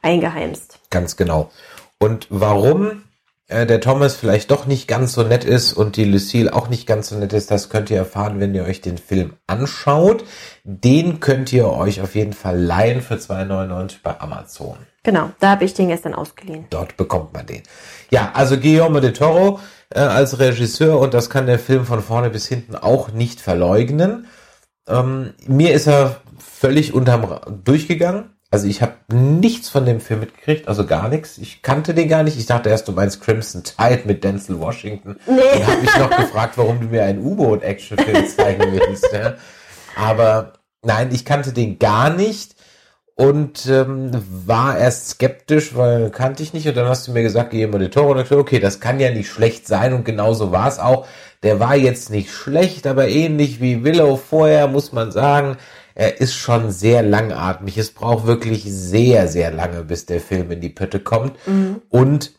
[0.00, 0.78] eingeheimst.
[0.88, 1.50] Ganz genau.
[1.98, 3.02] Und warum
[3.48, 6.86] äh, der Thomas vielleicht doch nicht ganz so nett ist und die Lucille auch nicht
[6.86, 10.24] ganz so nett ist, das könnt ihr erfahren, wenn ihr euch den Film anschaut.
[10.64, 14.78] Den könnt ihr euch auf jeden Fall leihen für 2,99 bei Amazon.
[15.02, 16.66] Genau, da habe ich den gestern ausgeliehen.
[16.70, 17.62] Dort bekommt man den.
[18.10, 22.30] Ja, also Guillermo del Toro äh, als Regisseur und das kann der Film von vorne
[22.30, 24.26] bis hinten auch nicht verleugnen.
[24.90, 28.30] Ähm, mir ist er völlig unterm Ra- durchgegangen.
[28.52, 31.38] Also ich habe nichts von dem Film mitgekriegt, also gar nichts.
[31.38, 32.36] Ich kannte den gar nicht.
[32.36, 35.16] Ich dachte erst, du meinst Crimson Tide mit Denzel Washington.
[35.28, 35.34] Nee.
[35.56, 39.08] Und habe mich noch gefragt, warum du mir einen U-Boot-Actionfilm zeigen willst.
[39.12, 39.34] Ja.
[39.94, 42.56] Aber nein, ich kannte den gar nicht
[43.14, 44.10] und ähm,
[44.46, 46.66] war erst skeptisch, weil kannte ich nicht.
[46.66, 48.12] Und dann hast du mir gesagt, Guillermo del Toro.
[48.12, 49.92] Und ich dachte, okay, das kann ja nicht schlecht sein.
[49.92, 51.06] Und genauso war es auch.
[51.42, 55.56] Der war jetzt nicht schlecht, aber ähnlich wie Willow vorher, muss man sagen,
[55.94, 57.78] er ist schon sehr langatmig.
[57.78, 61.36] Es braucht wirklich sehr, sehr lange, bis der Film in die Pötte kommt.
[61.88, 62.32] Und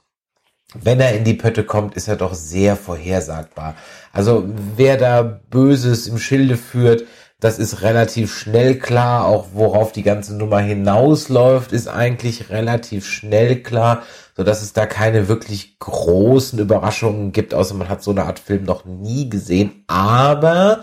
[0.73, 3.75] wenn er in die Pötte kommt, ist er doch sehr vorhersagbar.
[4.13, 4.45] Also
[4.77, 7.03] wer da Böses im Schilde führt,
[7.39, 9.25] das ist relativ schnell klar.
[9.25, 14.03] Auch worauf die ganze Nummer hinausläuft, ist eigentlich relativ schnell klar,
[14.41, 18.39] so dass es da keine wirklich großen Überraschungen gibt, außer man hat so eine Art
[18.39, 19.83] Film noch nie gesehen.
[19.85, 20.79] Aber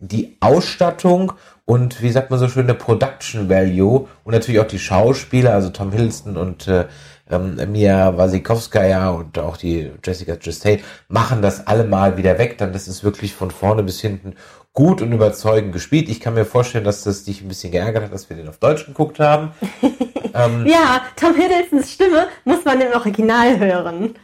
[0.00, 1.32] die Ausstattung
[1.64, 5.70] und wie sagt man so schön, der Production Value und natürlich auch die Schauspieler, also
[5.70, 6.86] Tom Hiddleston und äh,
[7.30, 12.58] ähm, Mia Wasikowskaja und auch die Jessica Chastain machen das alle mal wieder weg.
[12.58, 14.34] Dann das ist wirklich von vorne bis hinten
[14.76, 16.08] gut und überzeugend gespielt.
[16.10, 18.58] Ich kann mir vorstellen, dass das dich ein bisschen geärgert hat, dass wir den auf
[18.58, 19.50] Deutsch geguckt haben.
[20.66, 24.16] Ja, Tom Hiddlestons Stimme muss man im Original hören.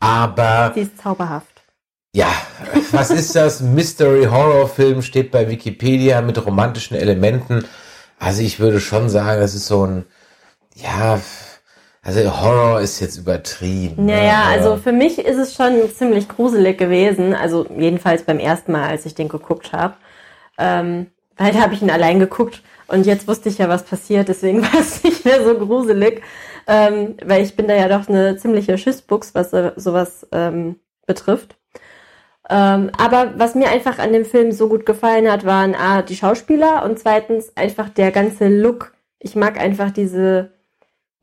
[0.00, 1.62] Aber Sie ist zauberhaft.
[2.14, 2.32] Ja,
[2.92, 3.60] was ist das?
[3.60, 7.66] Mystery Horror Film steht bei Wikipedia mit romantischen Elementen.
[8.18, 10.06] Also ich würde schon sagen, das ist so ein,
[10.76, 11.20] ja,
[12.04, 14.04] Also Horror ist jetzt übertrieben.
[14.04, 14.52] Naja, ne?
[14.52, 17.34] also für mich ist es schon ziemlich gruselig gewesen.
[17.34, 19.94] Also jedenfalls beim ersten Mal, als ich den geguckt habe.
[20.58, 24.28] Ähm, weil da habe ich ihn allein geguckt und jetzt wusste ich ja, was passiert,
[24.28, 26.22] deswegen war es nicht mehr so gruselig.
[26.66, 31.56] Ähm, weil ich bin da ja doch eine ziemliche Schissbuchs, was äh, sowas ähm, betrifft.
[32.48, 36.16] Ähm, aber was mir einfach an dem Film so gut gefallen hat, waren A, die
[36.16, 38.94] Schauspieler und zweitens einfach der ganze Look.
[39.18, 40.53] Ich mag einfach diese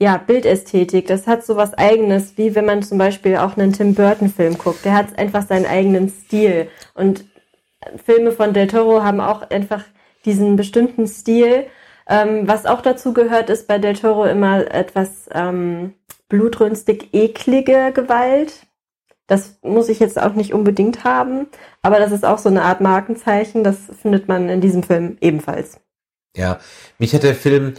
[0.02, 1.06] ja, Bildästhetik.
[1.06, 4.58] Das hat so was eigenes, wie wenn man zum Beispiel auch einen Tim Burton Film
[4.58, 4.84] guckt.
[4.84, 6.70] Der hat einfach seinen eigenen Stil.
[6.96, 7.24] Und
[8.04, 9.84] Filme von Del Toro haben auch einfach
[10.26, 11.68] diesen bestimmten Stil.
[12.10, 15.94] Ähm, was auch dazu gehört, ist bei Del Toro immer etwas ähm,
[16.30, 18.66] blutrünstig eklige Gewalt.
[19.28, 21.46] Das muss ich jetzt auch nicht unbedingt haben,
[21.84, 23.64] aber das ist auch so eine Art Markenzeichen.
[23.64, 25.80] Das findet man in diesem Film ebenfalls.
[26.36, 26.60] Ja,
[26.98, 27.76] mich hat der Film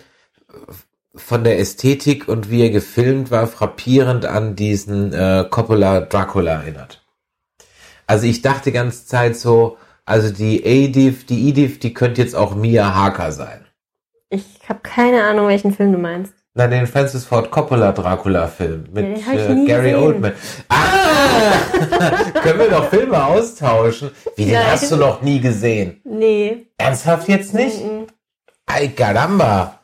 [1.14, 7.05] von der Ästhetik und wie er gefilmt war, frappierend an diesen äh, Coppola Dracula erinnert.
[8.07, 12.35] Also ich dachte die ganze Zeit so, also die Edith, die Edith, die könnte jetzt
[12.35, 13.66] auch Mia Harker sein.
[14.31, 16.35] Ich habe keine Ahnung, welchen Film du meinst.
[16.55, 19.96] Na, den Francis Ford Coppola Dracula Film mit äh, Gary gesehen.
[19.96, 20.33] Oldman.
[20.68, 21.53] Ah!
[22.42, 24.11] Können wir doch Filme austauschen?
[24.37, 24.66] Wie, den Nein.
[24.70, 26.03] hast du noch nie gesehen?
[26.05, 26.66] Nee.
[26.77, 27.83] Ernsthaft jetzt nicht?
[27.83, 28.07] Mhm.
[28.66, 29.81] Ay, caramba.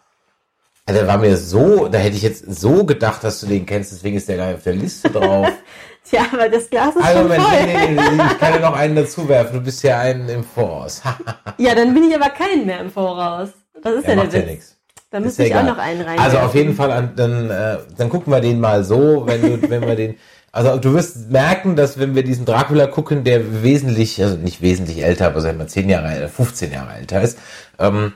[0.88, 4.16] Der war mir so, da hätte ich jetzt so gedacht, dass du den kennst, deswegen
[4.16, 5.48] ist der gar nicht auf der Liste drauf.
[6.11, 7.59] Tja, aber das Glas ist Also, schon Moment, voll.
[7.66, 9.55] nee, nee, nee, ich kann dir noch einen dazu werfen.
[9.55, 11.03] Du bist ja einen im Voraus.
[11.59, 13.48] Ja, dann bin ich aber keinen mehr im Voraus.
[13.83, 14.46] Das ist Ja, ja, ja der Witz.
[14.51, 14.77] nichts.
[15.11, 15.72] Da Ist müsste ja ich auch egal.
[15.72, 16.18] noch einen rein.
[16.18, 19.70] Also auf jeden Fall, an, dann, äh, dann gucken wir den mal so, wenn du,
[19.70, 20.16] wenn wir den.
[20.53, 25.03] Also du wirst merken, dass wenn wir diesen Dracula gucken, der wesentlich, also nicht wesentlich
[25.05, 27.38] älter, aber sagen wir 10 Jahre, äh, 15 Jahre älter ist,
[27.79, 28.12] ähm,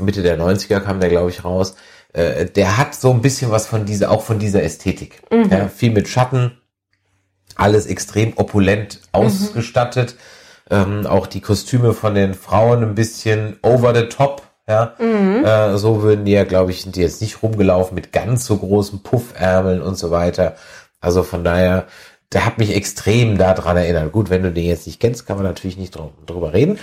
[0.00, 1.76] Mitte der 90er kam der, glaube ich, raus,
[2.18, 5.22] äh, der hat so ein bisschen was von dieser, auch von dieser Ästhetik.
[5.50, 6.58] Ja, viel mit Schatten,
[7.54, 10.16] alles extrem opulent ausgestattet.
[10.70, 14.42] Ähm, auch die Kostüme von den Frauen ein bisschen over the top.
[14.68, 18.44] Ja, äh, so würden die ja, glaube ich, sind die jetzt nicht rumgelaufen mit ganz
[18.44, 20.56] so großen Puffärmeln und so weiter.
[21.00, 21.86] Also von daher,
[22.32, 24.12] der hat mich extrem daran erinnert.
[24.12, 26.78] Gut, wenn du den jetzt nicht kennst, kann man natürlich nicht dr drüber reden.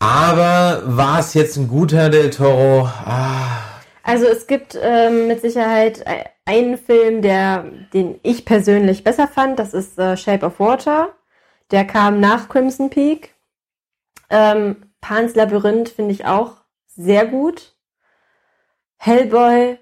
[0.00, 2.90] Aber war es jetzt ein guter Del Toro?
[3.04, 3.60] Ah,
[4.10, 9.58] Also es gibt ähm, mit Sicherheit e- einen Film, der, den ich persönlich besser fand.
[9.60, 11.10] Das ist äh, Shape of Water.
[11.70, 13.36] Der kam nach Crimson Peak.
[14.28, 16.56] Ähm, Pans Labyrinth finde ich auch
[16.88, 17.76] sehr gut.
[18.96, 19.78] Hellboy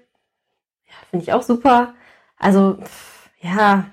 [0.85, 1.95] ja, finde ich auch super.
[2.37, 3.85] Also pff, ja,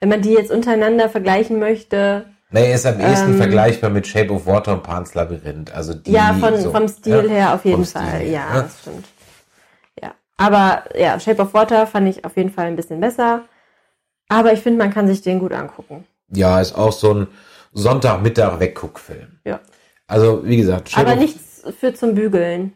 [0.00, 4.32] wenn man die jetzt untereinander vergleichen möchte, Nee, ist am ehesten Ähm, vergleichbar mit Shape
[4.32, 5.72] of Water und Pan's Labyrinth.
[5.72, 8.20] Also die, Ja, von, so, vom Stil ja, her auf jeden vom Stil Fall.
[8.20, 8.62] her, ja, ne?
[8.62, 9.04] das stimmt.
[10.36, 13.44] Aber ja, Shape of Water fand ich auf jeden Fall ein bisschen besser.
[14.28, 16.04] Aber ich finde, man kann sich den gut angucken.
[16.28, 17.26] Ja, ist auch so ein
[17.72, 19.38] Sonntagmittag Wegguckfilm.
[19.44, 19.60] Ja.
[20.06, 22.72] Also, wie gesagt, Shape Aber nichts für zum Bügeln.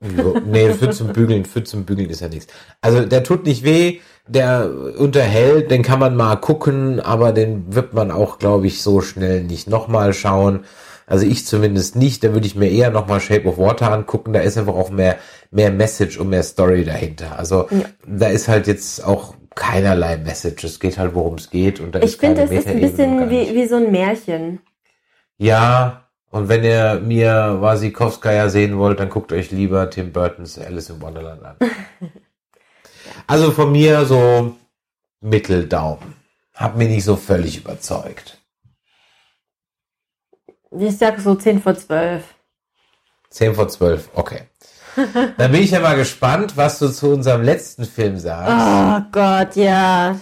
[0.00, 2.52] Nee, für zum Bügeln, für zum Bügeln ist ja nichts.
[2.80, 7.94] Also der tut nicht weh, der unterhält, den kann man mal gucken, aber den wird
[7.94, 10.64] man auch, glaube ich, so schnell nicht nochmal schauen.
[11.08, 14.40] Also ich zumindest nicht, da würde ich mir eher nochmal Shape of Water angucken, da
[14.40, 15.16] ist einfach auch mehr,
[15.50, 17.38] mehr Message und mehr Story dahinter.
[17.38, 17.68] Also
[18.06, 22.00] da ist halt jetzt auch keinerlei Message, es geht halt, worum es geht und da
[22.00, 24.60] Ich ist keine finde, es ist ein bisschen wie, wie so ein Märchen.
[25.38, 30.90] Ja, und wenn ihr mir Wasikowskaja sehen wollt, dann guckt euch lieber Tim Burtons Alice
[30.90, 31.56] in Wonderland an.
[33.26, 34.54] Also von mir so
[35.20, 36.14] Mitteldaumen.
[36.54, 38.37] Hat mich nicht so völlig überzeugt.
[40.70, 42.22] Ich sag so 10 vor 12.
[43.30, 44.42] 10 vor 12, okay.
[45.36, 48.52] Dann bin ich ja mal gespannt, was du zu unserem letzten Film sagst.
[48.52, 50.18] Oh Gott, ja.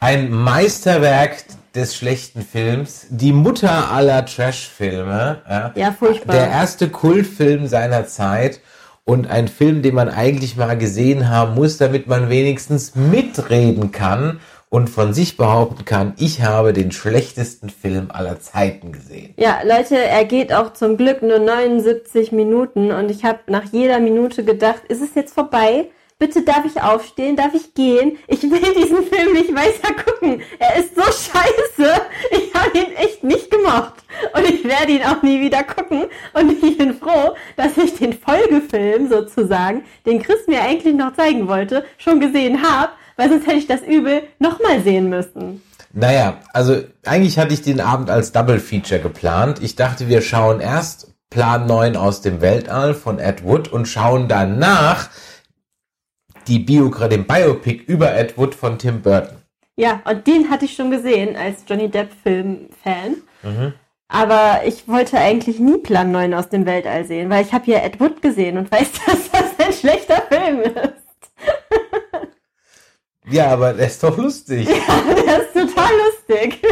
[0.00, 5.42] Ein Meisterwerk des schlechten Films, die Mutter aller Trash-Filme.
[5.48, 6.34] Ja, Ja, furchtbar.
[6.34, 8.60] Der erste Kultfilm seiner Zeit
[9.04, 14.40] und ein Film, den man eigentlich mal gesehen haben muss, damit man wenigstens mitreden kann
[14.70, 19.34] und von sich behaupten kann, ich habe den schlechtesten Film aller Zeiten gesehen.
[19.36, 24.00] Ja, Leute, er geht auch zum Glück nur 79 Minuten und ich habe nach jeder
[24.00, 25.88] Minute gedacht, ist es jetzt vorbei?
[26.20, 27.36] Bitte darf ich aufstehen?
[27.36, 28.18] Darf ich gehen?
[28.26, 30.42] Ich will diesen Film nicht weiter gucken.
[30.58, 32.00] Er ist so scheiße.
[32.32, 33.94] Ich habe ihn echt nicht gemocht.
[34.34, 36.06] Und ich werde ihn auch nie wieder gucken.
[36.32, 41.46] Und ich bin froh, dass ich den Folgefilm sozusagen, den Chris mir eigentlich noch zeigen
[41.46, 45.60] wollte, schon gesehen habe, weil sonst hätte ich das Übel nochmal sehen müssen.
[45.92, 49.60] Naja, also eigentlich hatte ich den Abend als Double Feature geplant.
[49.62, 54.28] Ich dachte, wir schauen erst Plan 9 aus dem Weltall von Ed Wood und schauen
[54.28, 55.10] danach
[56.46, 59.36] die Biografie, den Biopic über Ed Wood von Tim Burton.
[59.76, 63.16] Ja, und den hatte ich schon gesehen als Johnny Depp-Film-Fan.
[64.08, 67.78] Aber ich wollte eigentlich nie Plan 9 aus dem Weltall sehen, weil ich habe ja
[67.80, 70.57] Ed Wood gesehen und weiß, dass das ein schlechter Film ist.
[73.30, 74.66] Ja, aber der ist doch lustig.
[74.66, 76.62] Der ist total lustig.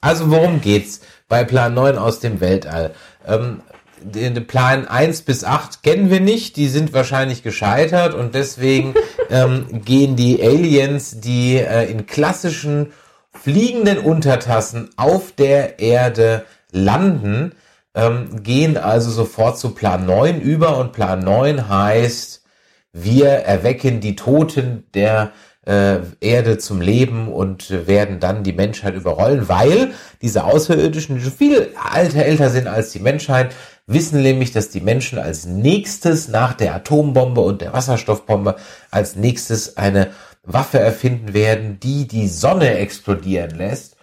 [0.00, 2.94] Also worum geht's bei Plan 9 aus dem Weltall?
[3.26, 3.62] Ähm,
[4.02, 8.94] den den Plan 1 bis 8 kennen wir nicht, die sind wahrscheinlich gescheitert und deswegen
[9.30, 12.92] ähm, gehen die Aliens, die äh, in klassischen
[13.32, 17.52] fliegenden Untertassen auf der Erde landen,
[17.94, 22.43] ähm, gehen also sofort zu Plan 9 über und Plan 9 heißt,
[22.94, 25.32] wir erwecken die Toten der
[25.66, 31.70] äh, Erde zum Leben und werden dann die Menschheit überrollen, weil diese Außerirdischen, die viel
[31.92, 33.52] alter, älter sind als die Menschheit,
[33.86, 38.56] wissen nämlich, dass die Menschen als nächstes nach der Atombombe und der Wasserstoffbombe
[38.92, 40.10] als nächstes eine
[40.44, 43.96] Waffe erfinden werden, die die Sonne explodieren lässt.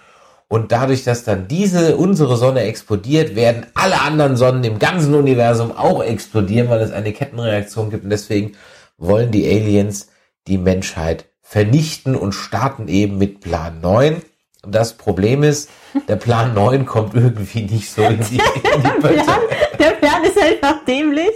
[0.49, 5.71] Und dadurch, dass dann diese, unsere Sonne explodiert, werden alle anderen Sonnen im ganzen Universum
[5.71, 8.03] auch explodieren, weil es eine Kettenreaktion gibt.
[8.03, 8.57] Und deswegen
[9.01, 10.09] wollen die Aliens
[10.47, 14.21] die Menschheit vernichten und starten eben mit Plan 9.
[14.63, 15.69] Und das Problem ist,
[16.07, 18.41] der Plan 9 kommt irgendwie nicht so in die, in
[18.77, 19.23] die Der.
[19.23, 19.39] Plan,
[19.79, 21.33] der Plan ist einfach dämlich.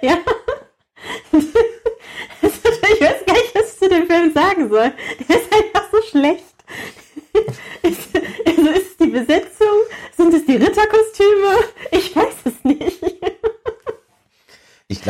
[0.00, 0.16] Ja.
[2.40, 4.92] Ich weiß gar nicht, was ich zu dem Film sagen soll.
[5.28, 6.42] Der ist einfach so schlecht.
[7.82, 7.98] Ist,
[8.46, 9.76] also ist es die Besetzung?
[10.16, 11.58] Sind es die Ritterkostüme?
[11.92, 13.00] Ich weiß es nicht.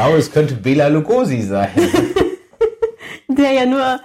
[0.09, 1.69] Glaube, es könnte Bela Lugosi sein.
[3.29, 4.01] Der ja nur,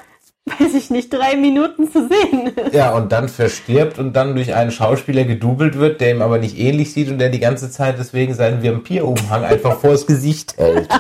[0.46, 2.74] weiß ich nicht, drei Minuten zu sehen ist.
[2.74, 6.60] Ja, und dann verstirbt und dann durch einen Schauspieler gedoubelt wird, der ihm aber nicht
[6.60, 10.90] ähnlich sieht und der die ganze Zeit deswegen seinen Vampirumhang einfach vors Gesicht hält.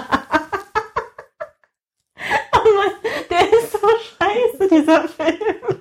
[2.55, 2.91] Oh Mann,
[3.29, 5.79] der ist so scheiße, dieser Film.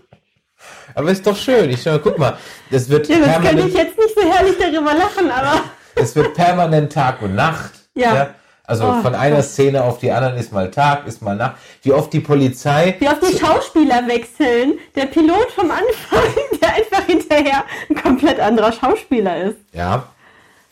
[0.96, 1.70] Aber ist doch schön.
[1.70, 2.37] Ich schau, guck mal,
[2.72, 5.62] das wird, Ja, das könnte ich jetzt nicht so herrlich darüber lachen, aber
[5.94, 7.70] es wird permanent Tag und Nacht.
[7.94, 8.35] Ja.
[8.72, 9.44] Also Oh, von einer Gott.
[9.44, 11.56] Szene auf die anderen ist mal Tag, ist mal Nacht.
[11.82, 14.78] Wie oft die Polizei wie oft die Schauspieler wechseln.
[14.96, 16.24] Der Pilot vom Anfang,
[16.62, 19.56] der einfach hinterher ein komplett anderer Schauspieler ist.
[19.74, 20.04] Ja.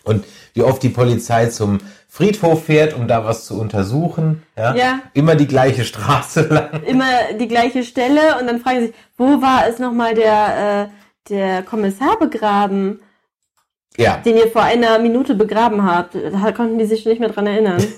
[0.04, 4.42] Und wie oft die Polizei zum Friedhof fährt, um da was zu untersuchen.
[4.56, 4.74] Ja.
[4.74, 4.98] Ja.
[5.12, 6.82] Immer die gleiche Straße lang.
[6.84, 11.28] Immer die gleiche Stelle und dann fragen sie sich, wo war es nochmal der, äh,
[11.32, 13.00] der Kommissar begraben,
[13.96, 14.18] Ja.
[14.18, 16.14] den ihr vor einer Minute begraben habt?
[16.14, 17.82] Da konnten die sich nicht mehr dran erinnern.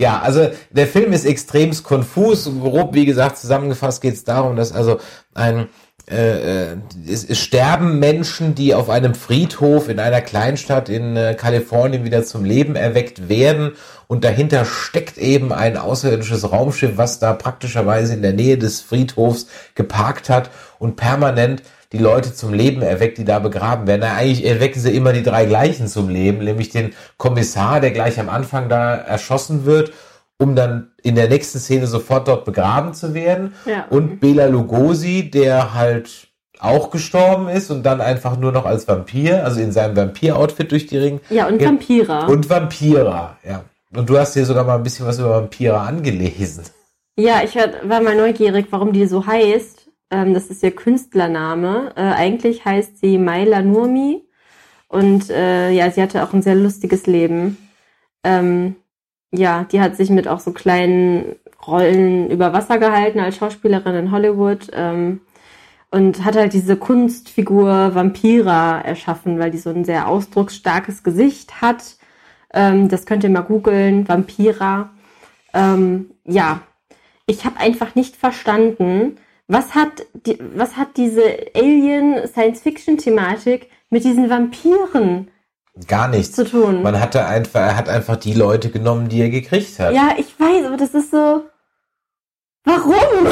[0.00, 2.48] Ja, also der Film ist extremst konfus.
[2.62, 4.98] Grob, wie gesagt, zusammengefasst geht es darum, dass also
[5.34, 5.68] ein
[6.10, 6.76] äh, äh,
[7.06, 12.24] es, es sterben Menschen, die auf einem Friedhof in einer Kleinstadt in äh, Kalifornien wieder
[12.24, 13.72] zum Leben erweckt werden
[14.06, 19.48] und dahinter steckt eben ein außerirdisches Raumschiff, was da praktischerweise in der Nähe des Friedhofs
[19.74, 24.02] geparkt hat und permanent die Leute zum Leben erweckt, die da begraben werden.
[24.04, 28.20] Na, eigentlich erwecken sie immer die drei gleichen zum Leben, nämlich den Kommissar, der gleich
[28.20, 29.92] am Anfang da erschossen wird,
[30.38, 33.54] um dann in der nächsten Szene sofort dort begraben zu werden.
[33.64, 33.86] Ja.
[33.90, 36.28] Und Bela Lugosi, der halt
[36.60, 40.86] auch gestorben ist und dann einfach nur noch als Vampir, also in seinem Vampir-Outfit durch
[40.86, 41.20] die Ring.
[41.30, 41.64] Ja, und.
[41.64, 42.26] Vampira.
[42.26, 43.64] Und Vampira, ja.
[43.94, 46.64] Und du hast dir sogar mal ein bisschen was über Vampire angelesen.
[47.16, 49.77] Ja, ich war, war mal neugierig, warum die so heißt.
[50.10, 51.92] Ähm, das ist ihr Künstlername.
[51.96, 54.24] Äh, eigentlich heißt sie Maila Nurmi.
[54.88, 57.58] Und äh, ja, sie hatte auch ein sehr lustiges Leben.
[58.24, 58.76] Ähm,
[59.30, 64.10] ja, die hat sich mit auch so kleinen Rollen über Wasser gehalten als Schauspielerin in
[64.10, 64.68] Hollywood.
[64.72, 65.20] Ähm,
[65.90, 71.96] und hat halt diese Kunstfigur Vampira erschaffen, weil die so ein sehr ausdrucksstarkes Gesicht hat.
[72.52, 74.90] Ähm, das könnt ihr mal googeln, Vampira.
[75.54, 76.60] Ähm, ja,
[77.26, 79.16] ich habe einfach nicht verstanden,
[79.48, 81.22] was hat, die, was hat diese
[81.54, 85.30] Alien-Science-Fiction-Thematik mit diesen Vampiren
[85.86, 86.34] Gar nichts.
[86.36, 86.82] zu tun?
[86.82, 89.94] Man hatte einfach, er hat einfach die Leute genommen, die er gekriegt hat.
[89.94, 91.44] Ja, ich weiß, aber das ist so.
[92.64, 92.92] Warum?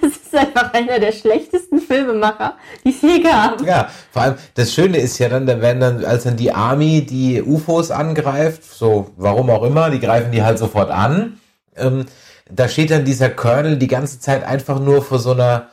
[0.00, 3.60] das ist einfach einer der schlechtesten Filmemacher, die es je gab.
[3.62, 7.04] Ja, vor allem das Schöne ist ja dann, da werden dann, als dann die Army
[7.04, 11.40] die UFOs angreift, so warum auch immer, die greifen die halt sofort an.
[11.76, 12.06] Ähm,
[12.50, 15.68] da steht dann dieser Colonel die ganze Zeit einfach nur vor so einer,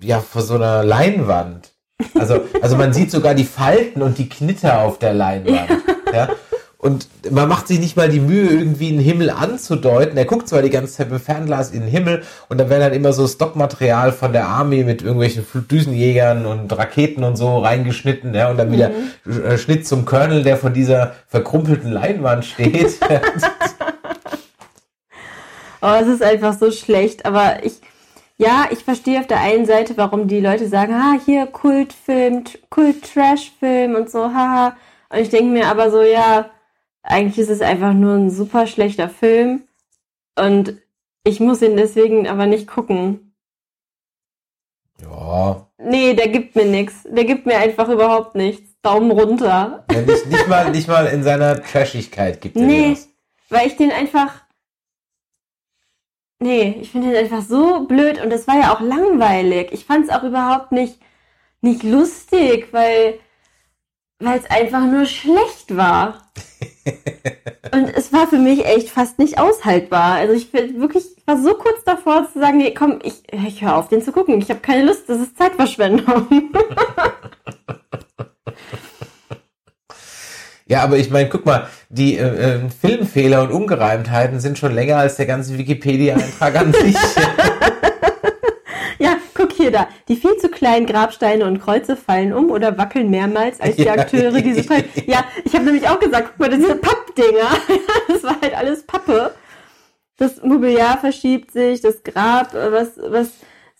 [0.00, 1.70] ja, vor so einer Leinwand.
[2.14, 5.70] Also, also man sieht sogar die Falten und die Knitter auf der Leinwand.
[6.12, 6.30] Ja.
[6.78, 10.16] Und man macht sich nicht mal die Mühe, irgendwie einen Himmel anzudeuten.
[10.16, 12.92] Er guckt zwar die ganze Zeit mit Fernglas in den Himmel und dann werden dann
[12.94, 18.50] immer so Stockmaterial von der Army mit irgendwelchen Düsenjägern und Raketen und so reingeschnitten, ja,
[18.50, 18.92] und dann wieder
[19.26, 22.98] äh, Schnitt zum Colonel, der vor dieser verkrumpelten Leinwand steht.
[25.82, 27.24] Oh, es ist einfach so schlecht.
[27.26, 27.80] Aber ich,
[28.38, 33.94] ja, ich verstehe auf der einen Seite, warum die Leute sagen, ah, hier Kultfilm, Kult-Trash-Film
[33.94, 34.76] und so, haha.
[35.10, 36.50] Und ich denke mir aber so, ja,
[37.02, 39.62] eigentlich ist es einfach nur ein super schlechter Film.
[40.38, 40.76] Und
[41.24, 43.34] ich muss ihn deswegen aber nicht gucken.
[45.02, 45.66] Ja.
[45.78, 47.04] Nee, der gibt mir nichts.
[47.08, 48.68] Der gibt mir einfach überhaupt nichts.
[48.82, 49.84] Daumen runter.
[49.90, 53.08] ja nicht, nicht, mal, nicht mal in seiner Trashigkeit gibt er Nee, dir was.
[53.50, 54.32] weil ich den einfach.
[56.42, 59.72] Nee, ich finde den einfach so blöd und es war ja auch langweilig.
[59.72, 60.98] Ich fand es auch überhaupt nicht,
[61.60, 63.20] nicht lustig, weil
[64.20, 66.30] weil es einfach nur schlecht war.
[67.72, 70.14] und es war für mich echt fast nicht aushaltbar.
[70.14, 73.62] Also ich bin wirklich ich war so kurz davor zu sagen, nee, komm, ich, ich
[73.62, 74.38] höre auf, den zu gucken.
[74.40, 76.26] Ich habe keine Lust, das ist Zeitverschwendung.
[80.70, 84.98] Ja, aber ich meine, guck mal, die äh, äh, Filmfehler und Ungereimtheiten sind schon länger
[84.98, 86.96] als der ganze Wikipedia-Eintrag an sich.
[89.02, 89.88] Ja, guck hier da.
[90.08, 93.94] Die viel zu kleinen Grabsteine und Kreuze fallen um oder wackeln mehrmals, als die Ja.
[93.94, 94.84] Akteure diese fallen.
[95.06, 97.48] Ja, ich habe nämlich auch gesagt, guck mal, diese Pappdinger.
[98.08, 99.32] das war halt alles Pappe.
[100.18, 103.30] Das Mobiliar verschiebt sich, das Grab, äh, was, was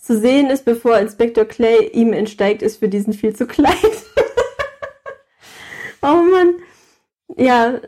[0.01, 3.75] zu sehen ist, bevor Inspektor Clay ihm entsteigt, ist für diesen viel zu klein.
[6.01, 6.55] oh Mann.
[7.37, 7.81] Ja.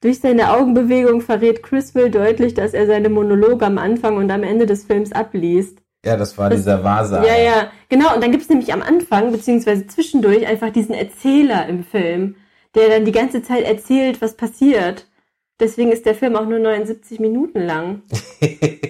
[0.00, 4.66] Durch seine Augenbewegung verrät Criswell deutlich, dass er seine Monologe am Anfang und am Ende
[4.66, 5.78] des Films abliest.
[6.04, 7.26] ja, das war dieser Wahrsager.
[7.26, 8.12] Ja, ja, genau.
[8.14, 12.34] Und dann gibt's nämlich am Anfang, beziehungsweise zwischendurch, einfach diesen Erzähler im Film,
[12.74, 15.06] der dann die ganze Zeit erzählt, was passiert.
[15.60, 18.02] Deswegen ist der Film auch nur 79 Minuten lang.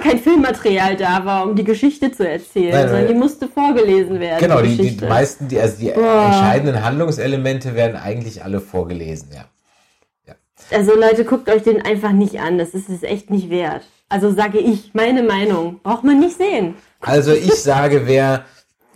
[0.00, 3.14] Kein Filmmaterial da war, um die Geschichte zu erzählen, Nein, sondern nein.
[3.14, 4.40] die musste vorgelesen werden.
[4.40, 5.08] Genau, die, die Geschichte.
[5.08, 6.26] meisten, die, also die Boah.
[6.26, 9.44] entscheidenden Handlungselemente werden eigentlich alle vorgelesen, ja.
[10.72, 12.58] Also Leute, guckt euch den einfach nicht an.
[12.58, 13.82] Das ist es echt nicht wert.
[14.08, 15.80] Also sage ich, meine Meinung.
[15.82, 16.74] Braucht man nicht sehen.
[17.00, 18.44] Also ich sage, wer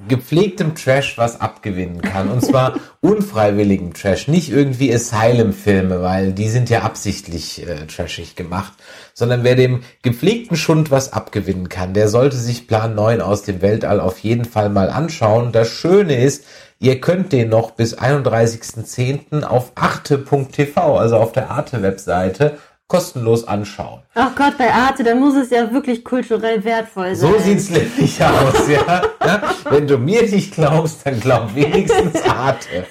[0.08, 6.68] gepflegtem Trash was abgewinnen kann, und zwar unfreiwilligem Trash, nicht irgendwie Asylum-Filme, weil die sind
[6.70, 8.72] ja absichtlich äh, trashig gemacht,
[9.14, 13.62] sondern wer dem gepflegten Schund was abgewinnen kann, der sollte sich Plan 9 aus dem
[13.62, 15.52] Weltall auf jeden Fall mal anschauen.
[15.52, 16.44] Das Schöne ist,
[16.80, 19.44] ihr könnt den noch bis 31.10.
[19.44, 22.58] auf arte.tv, also auf der Arte-Webseite,
[22.88, 24.02] kostenlos anschauen.
[24.14, 27.32] Ach Gott, bei Arte, da muss es ja wirklich kulturell wertvoll sein.
[27.32, 29.02] So sieht's nämlich aus, ja.
[29.24, 29.42] ja.
[29.70, 32.86] Wenn du mir nicht glaubst, dann glaub wenigstens Arte.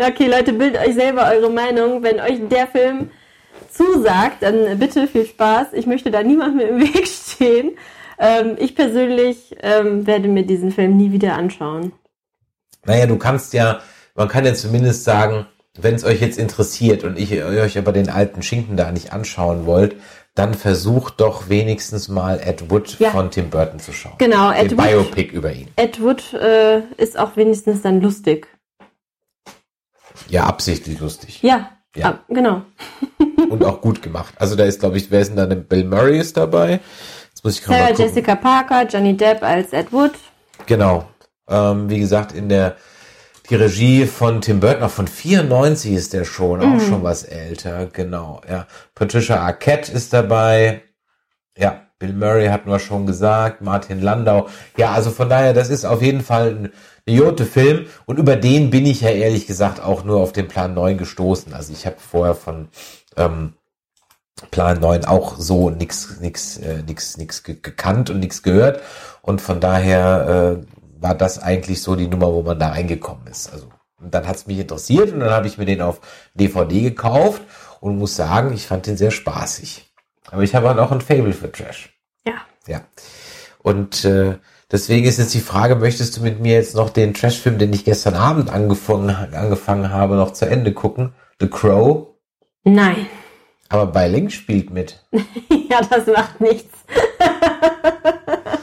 [0.00, 2.04] Okay, Leute, bildet euch selber eure Meinung.
[2.04, 3.10] Wenn euch der Film
[3.68, 5.72] zusagt, dann bitte viel Spaß.
[5.72, 7.76] Ich möchte da niemandem im Weg stehen.
[8.18, 11.92] Ähm, ich persönlich ähm, werde mir diesen Film nie wieder anschauen.
[12.84, 13.80] Naja, du kannst ja,
[14.14, 15.46] man kann ja zumindest sagen,
[15.80, 19.66] wenn es euch jetzt interessiert und ich euch aber den alten Schinken da nicht anschauen
[19.66, 19.96] wollt,
[20.34, 23.10] dann versucht doch wenigstens mal Ed Wood Ja.
[23.10, 24.14] von Tim Burton zu schauen.
[24.18, 25.68] Genau, Den Ed Wood, Biopic über ihn.
[25.76, 28.46] Ed Wood äh, ist auch wenigstens dann lustig.
[30.28, 31.42] Ja, absichtlich lustig.
[31.42, 32.06] Ja, Ja.
[32.10, 32.62] Ah, genau.
[33.50, 34.34] Und auch gut gemacht.
[34.38, 35.46] Also da ist, glaube ich, wer ist denn da?
[35.54, 36.80] Bill Murray ist dabei.
[37.30, 37.92] Jetzt muss ich Sarah.
[37.92, 40.12] Jessica Parker, Johnny Depp als Ed Wood.
[40.66, 41.08] Genau.
[41.48, 42.76] Ähm, wie gesagt, in der
[43.50, 47.86] die Regie von Tim Burton, auch von 94 ist der schon, auch schon was älter,
[47.86, 48.42] genau.
[48.48, 50.82] Ja, Patricia Arquette ist dabei.
[51.56, 54.48] Ja, Bill Murray hatten wir schon gesagt, Martin Landau.
[54.76, 56.72] Ja, also von daher, das ist auf jeden Fall ein
[57.06, 60.74] Jote Film und über den bin ich ja ehrlich gesagt auch nur auf den Plan
[60.74, 61.54] 9 gestoßen.
[61.54, 62.68] Also ich habe vorher von
[63.16, 63.54] ähm,
[64.50, 68.82] Plan 9 auch so nix, nix, äh, nix, nix ge gekannt und nix gehört.
[69.22, 73.52] Und von daher äh, war das eigentlich so die Nummer, wo man da reingekommen ist.
[73.52, 73.68] Also
[74.00, 76.00] und dann hat's mich interessiert und dann habe ich mir den auf
[76.34, 77.42] DVD gekauft
[77.80, 79.92] und muss sagen, ich fand den sehr spaßig.
[80.30, 81.90] Aber ich habe halt auch ein Fable für Trash.
[82.24, 82.34] Ja.
[82.66, 82.82] Ja.
[83.60, 84.38] Und äh,
[84.70, 87.84] deswegen ist jetzt die Frage, möchtest du mit mir jetzt noch den Trashfilm, den ich
[87.84, 91.14] gestern Abend angefangen, angefangen habe, noch zu Ende gucken?
[91.40, 92.08] The Crow.
[92.64, 93.06] Nein.
[93.68, 95.04] Aber bei Link spielt mit.
[95.70, 96.72] ja, das macht nichts.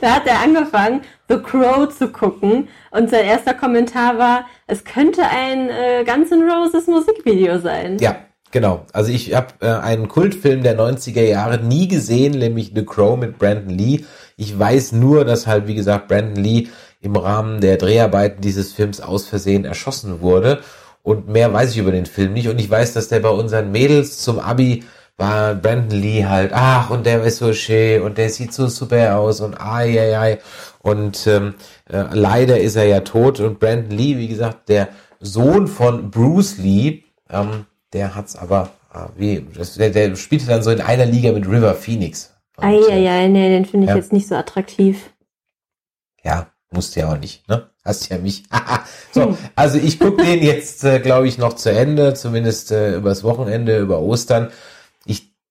[0.00, 5.22] da hat er angefangen, The Crow zu gucken und sein erster Kommentar war, es könnte
[5.22, 7.98] ein äh, Guns N' Roses Musikvideo sein.
[8.00, 8.16] Ja,
[8.50, 8.86] genau.
[8.92, 13.38] Also ich habe äh, einen Kultfilm der 90er Jahre nie gesehen, nämlich The Crow mit
[13.38, 14.04] Brandon Lee.
[14.36, 16.68] Ich weiß nur, dass halt, wie gesagt, Brandon Lee
[17.00, 20.60] im Rahmen der Dreharbeiten dieses Films aus Versehen erschossen wurde.
[21.02, 22.48] Und mehr weiß ich über den Film nicht.
[22.48, 24.84] Und ich weiß, dass der bei unseren Mädels zum Abi
[25.20, 29.16] war Brandon Lee halt, ach, und der ist so schön und der sieht so super
[29.18, 30.38] aus und ai, ai, ai.
[30.80, 31.54] Und ähm,
[31.88, 33.38] äh, leider ist er ja tot.
[33.40, 34.88] Und Brandon Lee, wie gesagt, der
[35.20, 40.62] Sohn von Bruce Lee, ähm, der hat's aber Ah, Wie, das, der, der spielte dann
[40.64, 42.34] so in einer Liga mit River Phoenix.
[42.56, 43.96] Und, äh, Eieiei, nee, den finde ich Ja.
[43.96, 45.10] jetzt nicht so attraktiv.
[46.24, 47.70] Ja, musst ja auch nicht, ne?
[47.84, 48.42] Hast ja mich.
[49.12, 53.22] so, also ich gucke den jetzt, äh, glaube ich, noch zu Ende, zumindest äh, übers
[53.22, 54.50] Wochenende, über Ostern.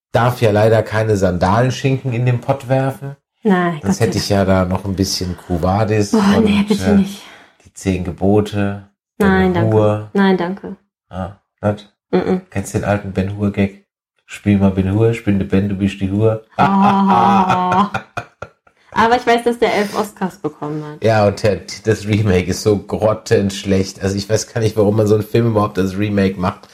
[0.10, 3.16] Ich darf ja leider keine Sandalenschinken in den Pott werfen.
[3.44, 6.38] Nein, Gott Sonst sei hätte ich ja da noch ein bisschen Kuvadis Dank.
[6.38, 7.22] Oh, nee, bitte äh, nicht.
[7.64, 8.90] die zehn Gebote.
[9.20, 9.72] Nein, danke.
[9.72, 10.10] Hur.
[10.14, 10.78] Nein, danke.
[11.10, 11.94] Ah, nicht?
[12.10, 13.86] Mm Kennst du den alten Ben Hur Gag?
[14.26, 16.44] Spiel mal Ben Hur, der Ben, du bist die Hur.
[16.58, 17.92] Ah.
[18.92, 21.04] Aber ich weiß, dass der elf Oscars bekommen hat.
[21.04, 24.02] Ja, und der, das Remake ist so grottenschlecht.
[24.02, 26.68] Also ich weiß gar nicht, warum man so einen Film überhaupt als Remake macht.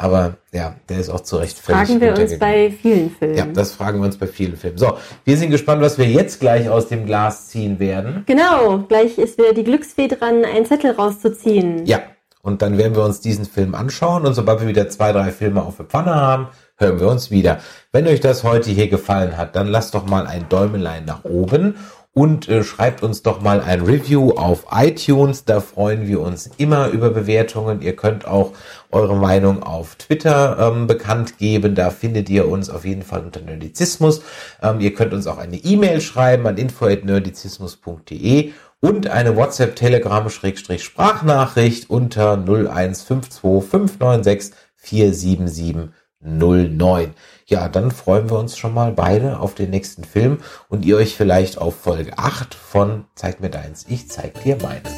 [0.00, 3.36] Aber ja, der ist auch zu Recht völlig Fragen wir uns bei vielen Filmen.
[3.36, 4.78] Ja, das fragen wir uns bei vielen Filmen.
[4.78, 8.22] So, wir sind gespannt, was wir jetzt gleich aus dem Glas ziehen werden.
[8.26, 11.84] Genau, gleich ist wieder die Glücksfee dran, einen Zettel rauszuziehen.
[11.84, 12.00] Ja,
[12.42, 15.62] und dann werden wir uns diesen Film anschauen und sobald wir wieder zwei, drei Filme
[15.62, 16.46] auf der Pfanne haben,
[16.76, 17.58] hören wir uns wieder.
[17.90, 21.74] Wenn euch das heute hier gefallen hat, dann lasst doch mal ein Däumelein nach oben
[22.18, 25.44] und äh, schreibt uns doch mal ein Review auf iTunes.
[25.44, 27.80] Da freuen wir uns immer über Bewertungen.
[27.80, 28.54] Ihr könnt auch
[28.90, 31.76] eure Meinung auf Twitter ähm, bekannt geben.
[31.76, 34.22] Da findet ihr uns auf jeden Fall unter Nerdizismus.
[34.60, 38.50] Ähm, ihr könnt uns auch eine E-Mail schreiben an info@nerdizismus.de
[38.80, 47.14] und eine WhatsApp, Telegram, Schrägstrich Sprachnachricht unter 0152 596 47709.
[47.50, 51.16] Ja, dann freuen wir uns schon mal beide auf den nächsten Film und ihr euch
[51.16, 54.92] vielleicht auf Folge 8 von Zeig mir deins, ich zeig dir meines.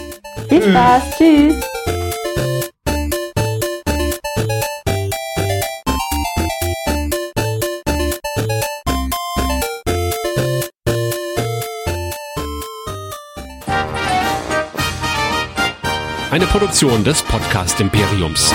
[0.48, 1.64] Viel Spaß, tschüss.
[16.32, 18.53] Eine Produktion des Podcast Imperiums.